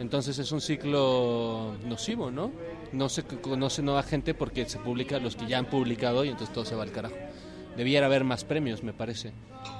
Entonces 0.00 0.38
es 0.38 0.52
un 0.52 0.60
ciclo 0.60 1.74
nocivo, 1.86 2.30
¿no? 2.30 2.52
No 2.92 3.08
se 3.08 3.22
conoce 3.24 3.82
nueva 3.82 4.02
gente 4.02 4.34
porque 4.34 4.68
se 4.68 4.78
publica 4.78 5.18
los 5.18 5.36
que 5.36 5.46
ya 5.46 5.58
han 5.58 5.66
publicado 5.66 6.24
y 6.24 6.28
entonces 6.28 6.54
todo 6.54 6.64
se 6.64 6.74
va 6.74 6.82
al 6.82 6.92
carajo. 6.92 7.16
Debiera 7.76 8.06
haber 8.06 8.24
más 8.24 8.44
premios, 8.44 8.82
me 8.82 8.92
parece, 8.92 9.32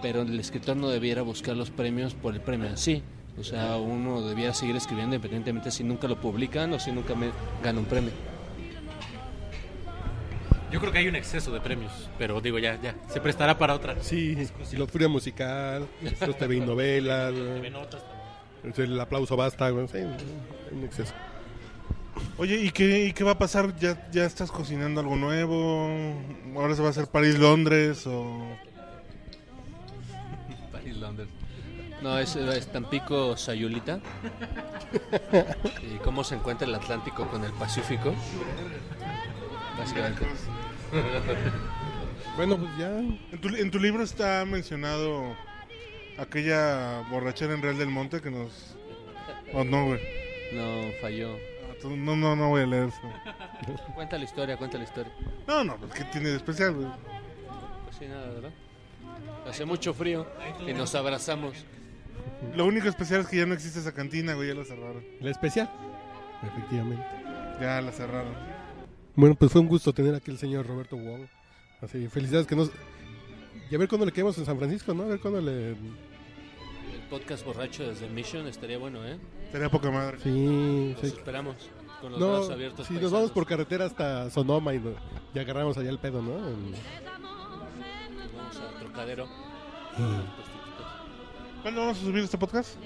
pero 0.03 0.23
el 0.23 0.39
escritor 0.39 0.77
no 0.77 0.89
debiera 0.89 1.23
buscar 1.23 1.57
los 1.57 1.71
premios 1.71 2.15
por 2.15 2.35
el 2.35 2.41
premio 2.41 2.69
en 2.69 2.79
sí. 2.79 3.03
O 3.39 3.45
sea, 3.45 3.77
uno 3.77 4.23
debiera 4.23 4.53
seguir 4.53 4.77
escribiendo 4.77 5.15
independientemente 5.15 5.71
si 5.71 5.85
nunca 5.85 6.09
lo 6.09 6.21
publican 6.21 6.73
o 6.73 6.79
si 6.81 6.91
nunca 6.91 7.15
me 7.15 7.31
gana 7.63 7.79
un 7.79 7.87
premio. 7.87 8.13
Yo 10.71 10.81
creo 10.81 10.93
que 10.93 10.99
hay 10.99 11.09
un 11.09 11.17
exceso 11.17 11.51
de 11.51 11.61
premios, 11.61 12.11
pero 12.19 12.41
digo, 12.41 12.59
ya, 12.59 12.81
ya, 12.81 12.95
se 13.09 13.21
prestará 13.21 13.57
para 13.57 13.75
otra. 13.75 13.97
Sí, 14.03 14.37
y 14.71 14.77
los 14.77 14.91
Furia 14.91 15.09
Musical, 15.09 15.87
los 16.21 16.37
TV 16.37 16.57
y 16.57 16.61
novelas, 16.61 17.33
también. 17.35 17.75
el 18.77 19.01
aplauso 19.01 19.37
basta, 19.37 19.71
güey, 19.71 19.89
sí, 19.89 19.99
un 20.73 20.85
exceso. 20.85 21.15
Oye, 22.37 22.57
¿y 22.57 22.71
qué, 22.71 23.07
¿y 23.07 23.13
qué 23.13 23.25
va 23.25 23.33
a 23.33 23.39
pasar? 23.39 23.77
¿Ya, 23.79 24.09
¿Ya 24.11 24.25
estás 24.25 24.51
cocinando 24.51 25.01
algo 25.01 25.17
nuevo? 25.17 25.89
¿Ahora 26.57 26.75
se 26.75 26.83
va 26.83 26.89
a 26.89 26.91
hacer 26.91 27.07
París-Londres? 27.07 28.07
o 28.07 28.29
París, 30.73 30.97
Londres. 30.97 31.29
No, 32.03 32.19
es, 32.19 32.37
es 32.37 32.71
Tampico, 32.71 33.37
Sayulita. 33.37 34.01
¿Y 35.83 35.97
cómo 35.99 36.23
se 36.23 36.37
encuentra 36.37 36.67
el 36.67 36.75
Atlántico 36.75 37.27
con 37.29 37.45
el 37.45 37.53
Pacífico? 37.53 38.15
Básicamente. 39.77 40.27
Bueno, 42.37 42.57
pues 42.57 42.71
ya. 42.79 42.91
En 42.99 43.41
tu, 43.41 43.49
en 43.49 43.71
tu 43.71 43.81
libro 43.81 44.03
está 44.03 44.45
mencionado 44.45 45.35
aquella 46.19 47.01
borrachera 47.11 47.53
en 47.55 47.63
Real 47.63 47.77
del 47.79 47.89
Monte 47.89 48.21
que 48.21 48.31
nos... 48.31 48.77
Oh, 49.53 49.65
no, 49.65 49.87
güey. 49.87 50.01
No, 50.53 50.93
falló. 51.01 51.33
Ah, 51.35 51.75
No, 51.85 52.15
no, 52.15 52.37
no 52.37 52.49
voy 52.51 52.63
a 52.63 52.67
leer 52.67 52.89
eso. 52.89 53.01
Cuenta 53.95 54.17
la 54.19 54.25
historia, 54.25 54.57
cuenta 54.57 54.79
la 54.79 54.85
historia. 54.85 55.13
No, 55.49 55.65
no, 55.65 55.77
pues 55.79 55.93
¿qué 55.95 56.05
tiene 56.05 56.29
de 56.29 56.37
especial, 56.37 56.75
güey? 56.75 56.87
Pues 57.85 57.97
sí, 57.99 58.07
nada, 58.07 58.29
¿verdad? 58.29 58.51
Hace 59.49 59.65
mucho 59.65 59.93
frío 59.93 60.27
y 60.65 60.73
nos 60.75 60.95
abrazamos. 60.95 61.65
Lo 62.55 62.67
único 62.67 62.89
especial 62.89 63.23
es 63.23 63.27
que 63.27 63.39
ya 63.39 63.47
no 63.47 63.55
existe 63.55 63.81
esa 63.81 63.93
cantina, 63.93 64.35
güey, 64.35 64.49
ya 64.49 64.55
la 64.55 64.65
cerraron. 64.65 65.05
La 65.21 65.31
especial. 65.31 65.69
Efectivamente. 66.43 67.05
Ya 67.61 67.81
la 67.81 67.91
cerraron. 67.91 68.35
Bueno, 69.19 69.35
pues 69.35 69.51
fue 69.51 69.61
un 69.61 69.67
gusto 69.67 69.93
tener 69.93 70.15
aquí 70.15 70.31
al 70.31 70.39
señor 70.39 70.65
Roberto 70.65 70.97
Wong. 70.97 71.23
Así, 71.83 72.07
felicidades 72.07 72.47
que 72.47 72.55
nos... 72.55 72.71
Y 73.69 73.75
a 73.75 73.79
ver 73.79 73.89
cuándo 73.89 74.07
le 74.07 74.13
quedamos 74.13 74.39
en 74.39 74.47
San 74.47 74.57
Francisco, 74.57 74.95
¿no? 74.95 75.03
A 75.03 75.07
ver 75.07 75.19
cuándo 75.19 75.41
le... 75.41 75.71
El 75.71 75.77
podcast 77.11 77.45
borracho 77.45 77.83
desde 77.89 78.09
Mission 78.09 78.47
estaría 78.47 78.79
bueno, 78.79 79.05
¿eh? 79.05 79.19
Sería 79.51 79.69
poca 79.69 79.91
madre. 79.91 80.19
Sí, 80.23 80.93
Los 80.93 81.01
sí. 81.01 81.07
esperamos 81.09 81.57
con 82.01 82.13
los 82.13 82.21
No, 82.21 82.29
brazos 82.29 82.51
abiertos. 82.51 82.87
si 82.87 82.95
nos 82.95 83.11
vamos 83.11 83.33
por 83.33 83.45
carretera 83.45 83.87
hasta 83.87 84.31
Sonoma 84.31 84.73
y, 84.73 84.81
y 85.35 85.39
agarramos 85.41 85.77
allá 85.79 85.91
el 85.91 85.99
pedo, 85.99 86.23
¿no? 86.23 86.37
En- 86.37 86.73
vamos 88.37 88.57
a 88.57 88.79
Trocadero. 88.79 89.27
¿Cuándo 91.63 91.81
vamos 91.81 91.99
a 91.99 92.01
subir 92.03 92.23
este 92.23 92.39
podcast? 92.39 92.77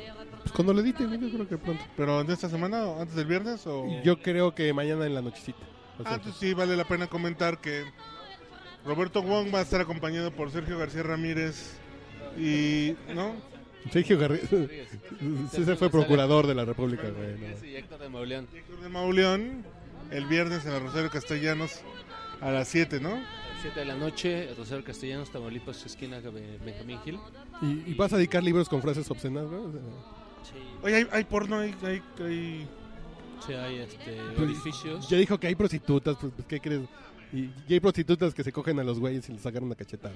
Pues 0.40 0.52
cuando 0.52 0.72
le 0.72 0.80
edite, 0.80 1.02
yo 1.04 1.30
creo 1.30 1.46
que 1.46 1.58
pronto. 1.58 1.84
¿Pero 1.94 2.22
en 2.22 2.30
esta 2.30 2.48
semana 2.48 2.86
o 2.86 3.00
antes 3.02 3.14
del 3.16 3.26
viernes? 3.26 3.66
O... 3.66 3.86
Yo 4.02 4.18
creo 4.22 4.54
que 4.54 4.72
mañana 4.72 5.04
en 5.04 5.14
la 5.14 5.20
nochecita. 5.20 5.58
Ah, 6.04 6.14
entonces 6.14 6.34
sí, 6.40 6.54
vale 6.54 6.76
la 6.76 6.84
pena 6.84 7.06
comentar 7.06 7.58
que 7.60 7.84
Roberto 8.84 9.22
Wong 9.22 9.54
va 9.54 9.60
a 9.60 9.62
estar 9.62 9.80
acompañado 9.80 10.32
por 10.32 10.50
Sergio 10.50 10.78
García 10.78 11.02
Ramírez 11.02 11.76
y... 12.38 12.94
¿No? 13.14 13.34
Sergio. 13.92 14.18
Sí, 15.52 15.62
ese 15.62 15.76
fue 15.76 15.90
procurador 15.90 16.46
de 16.46 16.54
la 16.54 16.64
República, 16.64 17.08
güey. 17.10 17.38
no. 17.38 17.56
Sí, 17.60 17.76
Héctor 17.76 17.98
de 18.00 18.08
Mauleón. 18.08 18.48
Héctor 18.54 18.80
de 18.80 18.88
Mauleón, 18.88 19.64
el 20.10 20.26
viernes 20.26 20.64
en 20.64 20.72
la 20.72 20.78
Rosario 20.78 21.10
Castellanos 21.10 21.80
a 22.40 22.50
las 22.50 22.68
7, 22.68 23.00
¿no? 23.00 23.20
7 23.60 23.78
de 23.80 23.86
la 23.86 23.94
noche, 23.94 24.48
Rosario 24.56 24.84
Castellanos, 24.84 25.30
Tamaulipas, 25.30 25.84
esquina 25.86 26.20
de 26.20 26.58
Benjamín 26.64 26.98
Gil. 27.04 27.18
Y, 27.60 27.90
y 27.90 27.94
vas 27.94 28.12
a 28.12 28.16
dedicar 28.16 28.42
libros 28.42 28.68
con 28.68 28.82
frases 28.82 29.08
obscenas, 29.10 29.44
sea, 29.48 29.58
Sí, 30.42 30.58
Oye, 30.82 30.96
hay, 30.96 31.06
hay 31.12 31.24
porno, 31.24 31.58
hay... 31.58 31.74
hay, 31.84 32.02
hay- 32.24 32.68
sí 33.46 33.52
hay 33.52 33.78
este, 33.78 34.16
Pues, 34.36 34.38
orificios. 34.38 35.08
Ya 35.08 35.16
dijo 35.16 35.38
que 35.38 35.46
hay 35.48 35.54
prostitutas, 35.54 36.16
pues, 36.20 36.32
pues, 36.34 36.46
¿qué 36.46 36.60
crees? 36.60 36.82
Y, 37.32 37.50
y 37.68 37.74
hay 37.74 37.80
prostitutas 37.80 38.34
que 38.34 38.44
se 38.44 38.52
cogen 38.52 38.78
a 38.80 38.84
los 38.84 38.98
güeyes 39.00 39.28
y 39.28 39.32
les 39.32 39.42
sacan 39.42 39.64
una 39.64 39.74
cachetada. 39.74 40.14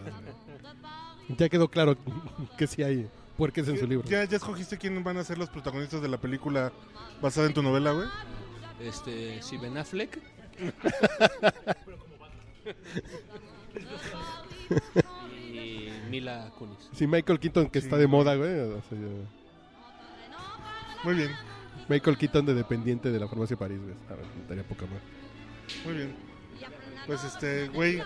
Ya 1.37 1.49
quedó 1.49 1.69
claro 1.69 1.97
que 2.59 2.67
sí 2.67 2.83
hay 2.83 3.09
puerques 3.37 3.67
en 3.69 3.79
su 3.79 3.87
libro. 3.87 4.07
¿Ya, 4.09 4.25
¿Ya 4.25 4.37
escogiste 4.37 4.77
quién 4.79 5.03
van 5.03 5.17
a 5.17 5.25
ser 5.25 5.39
los 5.39 5.49
protagonistas 5.51 6.01
de 6.03 6.09
la 6.09 6.19
película 6.19 6.73
basada 7.21 7.47
en 7.47 7.55
tu 7.55 7.63
novela, 7.63 7.93
güey? 7.93 8.09
Este, 8.81 9.41
sí, 9.43 9.57
Ben 9.57 9.77
Affleck. 9.79 10.19
y 15.53 15.91
Mila 16.11 16.51
Kunis. 16.59 16.77
Sí, 16.93 17.07
Michael 17.07 17.39
Keaton, 17.41 17.69
que 17.71 17.81
Sí, 17.81 17.87
está 17.87 17.97
de 17.97 18.07
moda, 18.07 18.35
güey. 18.37 18.51
o 18.61 18.83
sea, 18.89 18.99
ya- 18.99 19.31
Muy 21.05 21.15
bien, 21.15 21.31
Michael 21.89 22.17
Keaton 22.19 22.47
de 22.47 22.55
dependiente 22.55 23.11
de 23.11 23.21
la 23.21 23.29
farmacia 23.29 23.57
París, 23.57 23.79
güey. 23.83 23.95
A 24.11 24.15
ver, 24.15 24.25
estaría 24.41 24.63
poca 24.65 24.87
madre. 24.87 25.01
muy 25.85 25.95
bien. 25.95 26.17
Pues 27.07 27.23
este, 27.23 27.69
güey, 27.69 28.03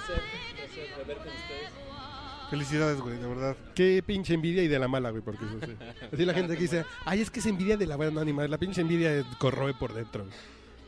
felicidades, 2.51 3.01
güey, 3.01 3.17
de 3.17 3.27
verdad. 3.27 3.57
Qué 3.75 4.03
pinche 4.05 4.35
envidia 4.35 4.63
y 4.63 4.69
de 4.69 4.79
la 4.79 4.89
mala, 4.89 5.11
güey, 5.11 5.23
porque 5.23 5.45
eso 5.45 5.59
sí. 5.65 5.73
Así 6.13 6.25
la 6.25 6.35
gente 6.35 6.55
que 6.57 6.63
dice, 6.63 6.85
ay, 7.05 7.21
es 7.23 7.31
que 7.31 7.41
es 7.41 7.47
envidia 7.47 7.77
de 7.77 7.87
la 7.87 7.97
buena, 7.97 8.25
madre, 8.33 8.49
la 8.49 8.59
pinche 8.59 8.81
envidia 8.81 9.15
es- 9.15 9.25
corroe 9.39 9.73
por 9.75 9.95
dentro. 9.95 10.25
güey. 10.25 10.37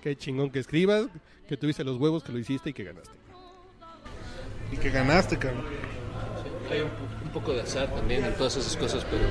Qué 0.02 0.16
chingón 0.16 0.50
que 0.50 0.59
escribas, 0.59 1.07
que 1.48 1.57
tuviste 1.57 1.85
los 1.85 1.96
huevos, 1.98 2.24
que 2.24 2.33
lo 2.33 2.38
hiciste 2.38 2.70
y 2.70 2.72
que 2.72 2.83
ganaste. 2.85 3.16
Y 4.72 4.76
que 4.76 4.90
ganaste, 4.90 5.38
cabrón. 5.38 5.64
Hay 6.70 6.81
un 6.81 7.31
poco 7.33 7.52
de 7.52 7.61
azar 7.62 7.88
también 7.94 8.24
en 8.24 8.35
todas 8.35 8.57
esas 8.57 8.76
cosas, 8.76 9.07
pero 9.11 9.22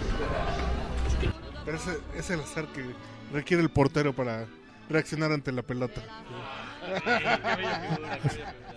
Pero 1.65 1.78
ese 1.78 1.97
es 2.17 2.30
el 2.32 2.39
azar 2.39 2.65
que 2.74 2.84
requiere 3.32 3.63
el 3.63 3.70
portero 3.70 4.13
para 4.13 4.46
reaccionar 4.89 5.32
ante 5.32 5.52
la 5.52 5.62
pelota. 5.62 6.02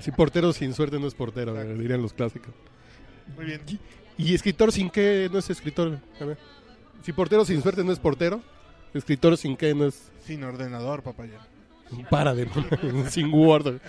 Si 0.00 0.10
portero 0.10 0.52
sin 0.52 0.74
suerte 0.74 0.98
no 0.98 1.06
es 1.06 1.14
portero, 1.14 1.54
güey, 1.54 1.78
dirían 1.78 2.02
los 2.02 2.12
clásicos. 2.12 2.54
Muy 3.36 3.46
bien. 3.46 3.60
Y 4.16 4.34
escritor 4.34 4.72
sin 4.72 4.90
qué 4.90 5.28
no 5.32 5.38
es 5.38 5.50
escritor. 5.50 5.98
A 6.20 6.24
ver. 6.24 6.38
Si 7.02 7.12
portero 7.12 7.44
sin 7.44 7.62
suerte 7.62 7.82
no 7.84 7.92
es 7.92 7.98
portero, 7.98 8.42
escritor 8.92 9.36
sin 9.36 9.56
qué 9.56 9.74
no 9.74 9.86
es. 9.86 10.10
Sin 10.24 10.44
ordenador, 10.44 11.02
papaya. 11.02 11.40
Para 12.10 12.34
de 12.34 12.48
sin 13.10 13.32
Word. 13.32 13.80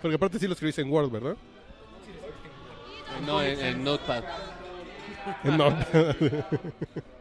Porque 0.00 0.14
aparte 0.14 0.38
sí 0.38 0.46
lo 0.46 0.54
escribís 0.54 0.78
en 0.78 0.90
Word, 0.90 1.10
¿verdad? 1.10 1.36
no 3.26 3.42
en, 3.42 3.60
en 3.60 3.84
Notepad. 3.84 4.24
No. 5.44 5.76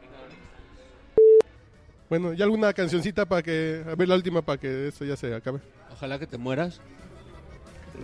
bueno, 2.10 2.34
¿y 2.34 2.42
alguna 2.42 2.74
cancioncita 2.74 3.26
para 3.26 3.42
que. 3.44 3.84
A 3.90 3.96
ver, 3.96 4.08
la 4.08 4.16
última 4.16 4.42
para 4.42 4.60
que 4.60 4.88
eso 4.88 5.06
ya 5.06 5.16
se 5.16 5.34
acabe. 5.34 5.60
Ojalá 5.92 6.18
que 6.20 6.28
te 6.28 6.38
mueras 6.38 6.80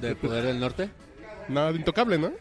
de 0.01 0.15
Poder 0.15 0.43
del 0.45 0.59
Norte. 0.59 0.89
Nada 1.47 1.71
de 1.71 1.77
intocable, 1.79 2.17
¿no? 2.17 2.31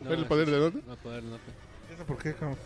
No, 0.00 0.12
el 0.12 0.26
poder 0.26 0.48
de 0.48 0.56
dónde? 0.58 0.82
No, 0.86 0.96
Poder 0.96 1.22
del 1.22 1.30
Norte. 1.30 1.50
¿Eso 1.92 2.04
por 2.04 2.18
qué, 2.18 2.32
cabrón? 2.34 2.56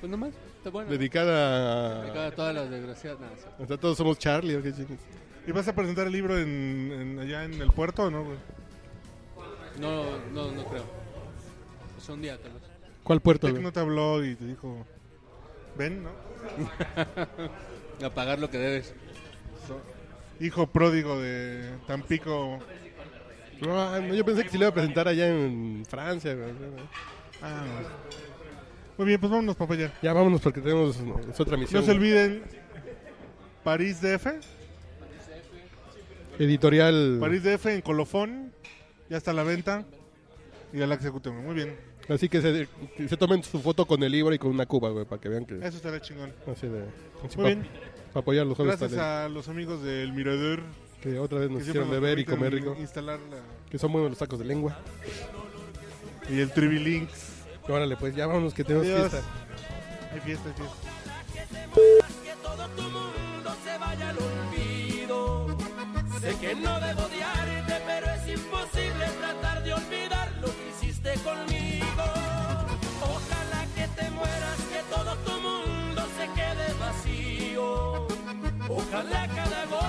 Pues 0.00 0.10
nomás, 0.10 0.30
está 0.56 0.70
bueno. 0.70 0.90
Dedicada 0.90 2.00
Dedicada 2.02 2.24
a. 2.24 2.28
a 2.28 2.32
todas 2.32 2.54
las 2.54 2.70
desgraciadas. 2.70 3.20
Nada, 3.20 3.32
sí. 3.36 3.44
O 3.62 3.66
sea, 3.66 3.76
todos 3.76 3.96
somos 3.98 4.18
Charlie, 4.18 4.54
¿o 4.56 4.62
qué 4.62 4.72
chingas? 4.72 4.98
¿Y 5.46 5.52
vas 5.52 5.66
a 5.68 5.74
presentar 5.74 6.06
el 6.06 6.12
libro 6.12 6.38
en, 6.38 6.92
en- 6.92 7.18
allá 7.18 7.44
en 7.44 7.60
el 7.60 7.70
puerto 7.72 8.04
o 8.04 8.10
no, 8.10 8.24
güey? 8.24 8.36
No, 9.80 10.04
no, 10.32 10.50
no 10.52 10.64
creo. 10.64 10.84
Pues 11.94 12.08
un 12.08 12.22
día 12.22 12.36
tal 12.40 12.52
vez. 12.52 12.62
¿Cuál 13.02 13.20
puerto, 13.20 13.46
Tec 13.46 13.60
no 13.62 13.72
te 13.72 13.80
habló 13.80 14.24
y 14.24 14.34
te 14.34 14.44
dijo, 14.46 14.86
ven, 15.76 16.02
¿no? 16.04 16.10
A 18.02 18.10
pagar 18.10 18.38
lo 18.38 18.50
que 18.50 18.58
debes. 18.58 18.94
Hijo 20.40 20.66
pródigo 20.68 21.20
de 21.20 21.70
Tampico. 21.86 22.58
No, 23.60 24.00
no, 24.00 24.14
yo 24.14 24.24
pensé 24.24 24.44
que 24.44 24.50
se 24.50 24.58
le 24.58 24.64
iba 24.64 24.70
a 24.70 24.74
presentar 24.74 25.08
allá 25.08 25.28
en 25.28 25.84
Francia. 25.88 26.36
Ah, 27.42 27.64
muy 28.96 29.06
bien, 29.06 29.20
pues 29.20 29.30
vámonos, 29.30 29.56
papaya. 29.56 29.92
Ya 30.00 30.12
vámonos 30.12 30.40
porque 30.40 30.60
tenemos 30.60 30.96
es 31.28 31.40
otra 31.40 31.56
misión. 31.56 31.80
No 31.80 31.86
se 31.86 31.92
olviden, 31.92 32.42
París 33.64 34.00
DF. 34.00 34.26
Editorial. 36.38 37.18
París 37.20 37.42
DF 37.42 37.66
en 37.66 37.80
colofón. 37.80 38.52
Ya 39.08 39.16
está 39.16 39.32
a 39.32 39.34
la 39.34 39.42
venta. 39.42 39.84
Y 40.72 40.80
a 40.82 40.86
la 40.86 40.94
executemos. 40.94 41.42
Muy 41.42 41.54
bien. 41.54 41.76
Así 42.08 42.28
que 42.28 42.40
se, 42.40 42.68
se 43.08 43.16
tomen 43.16 43.42
su 43.42 43.60
foto 43.60 43.84
con 43.86 44.02
el 44.02 44.10
libro 44.12 44.34
y 44.34 44.38
con 44.38 44.50
una 44.50 44.64
cuba, 44.66 44.88
güey, 44.90 45.04
para 45.04 45.20
que 45.20 45.28
vean 45.28 45.44
que. 45.44 45.56
Eso 45.58 45.76
estará 45.76 46.00
chingón. 46.00 46.32
Así 46.50 46.66
de. 46.66 46.80
Muy 46.80 47.28
para, 47.36 47.48
bien. 47.48 47.66
apoyarlos. 48.14 48.56
¿dónde 48.56 48.72
está 48.74 48.86
Gracias 48.86 49.02
el- 49.02 49.06
a 49.06 49.28
los 49.28 49.48
amigos 49.48 49.82
del 49.82 50.12
Mirador. 50.12 50.62
Que 51.02 51.18
otra 51.18 51.38
vez 51.38 51.50
nos 51.50 51.62
hicieron 51.62 51.90
beber 51.90 52.18
y 52.18 52.24
comer 52.24 52.54
rico. 52.54 52.74
Instalar 52.78 53.20
la- 53.30 53.42
Que 53.70 53.78
son 53.78 53.92
buenos 53.92 54.10
los 54.10 54.18
tacos 54.18 54.38
de 54.38 54.44
lengua. 54.46 54.78
Y 56.30 56.40
el 56.40 56.50
Trivilinks. 56.50 57.32
Órale, 57.68 57.96
pues 57.96 58.14
ya 58.16 58.26
vámonos 58.26 58.54
que 58.54 58.64
tenemos 58.64 58.86
Adiós. 58.86 59.10
fiesta. 59.10 59.22
Hay 60.12 60.20
fiesta, 60.20 60.48
hay 60.48 60.54
fiesta. 60.54 62.08
que 62.24 62.32
todo 62.42 62.68
tu 62.70 62.82
mundo 62.82 63.54
se 63.64 63.78
vaya 63.78 64.08
al 64.10 64.16
olvido. 64.18 65.58
Sé 66.20 66.34
que 66.40 66.54
no 66.56 66.80
debo 66.80 67.02
odiarte, 67.02 67.74
pero 67.86 68.06
es 68.10 68.28
imposible 68.38 69.06
tratar 69.20 69.62
de 69.62 69.74
olvidar 69.74 70.32
lo 70.40 70.46
que 70.46 70.68
hiciste 70.70 71.12
conmigo. 71.22 71.57
Ojalá 78.90 79.28
cada 79.28 79.66
gota 79.66 79.87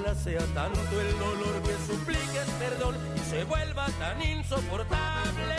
Ojalá 0.00 0.14
sea 0.14 0.40
tanto 0.54 0.98
el 0.98 1.18
dolor 1.18 1.62
que 1.62 1.76
supliques 1.86 2.48
perdón 2.58 2.96
y 3.16 3.18
se 3.30 3.44
vuelva 3.44 3.84
tan 3.98 4.22
insoportable. 4.22 5.56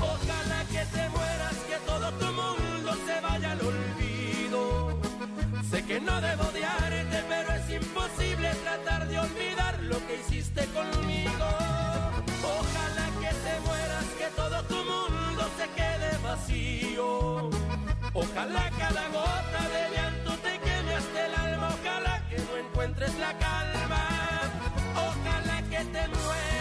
Ojalá 0.00 0.64
que 0.72 0.86
te 0.86 1.08
mueras, 1.10 1.56
que 1.68 1.76
todo 1.84 2.12
tu 2.12 2.26
mundo 2.32 2.96
se 3.06 3.20
vaya 3.20 3.52
al 3.52 3.60
olvido. 3.60 4.98
Sé 5.70 5.84
que 5.84 6.00
no 6.00 6.18
debo 6.22 6.44
odiarte, 6.44 7.24
pero 7.28 7.52
es 7.52 7.82
imposible 7.82 8.54
tratar 8.64 9.06
de 9.06 9.18
olvidar 9.18 9.82
lo 9.82 9.98
que 10.06 10.20
hiciste 10.20 10.64
conmigo. 10.68 11.48
Ojalá 12.58 13.06
que 13.20 13.34
te 13.44 13.60
mueras, 13.66 14.06
que 14.18 14.28
todo 14.34 14.62
tu 14.62 14.76
mundo 14.76 15.42
se 15.58 15.68
quede 15.76 16.18
vacío. 16.24 17.50
Ojalá 18.14 18.70
cada 18.78 19.08
gota 19.08 19.68
de 19.74 19.91
calma, 23.38 24.04
ojalá 24.94 25.62
que 25.70 25.84
te 25.84 26.08
mueras. 26.08 26.52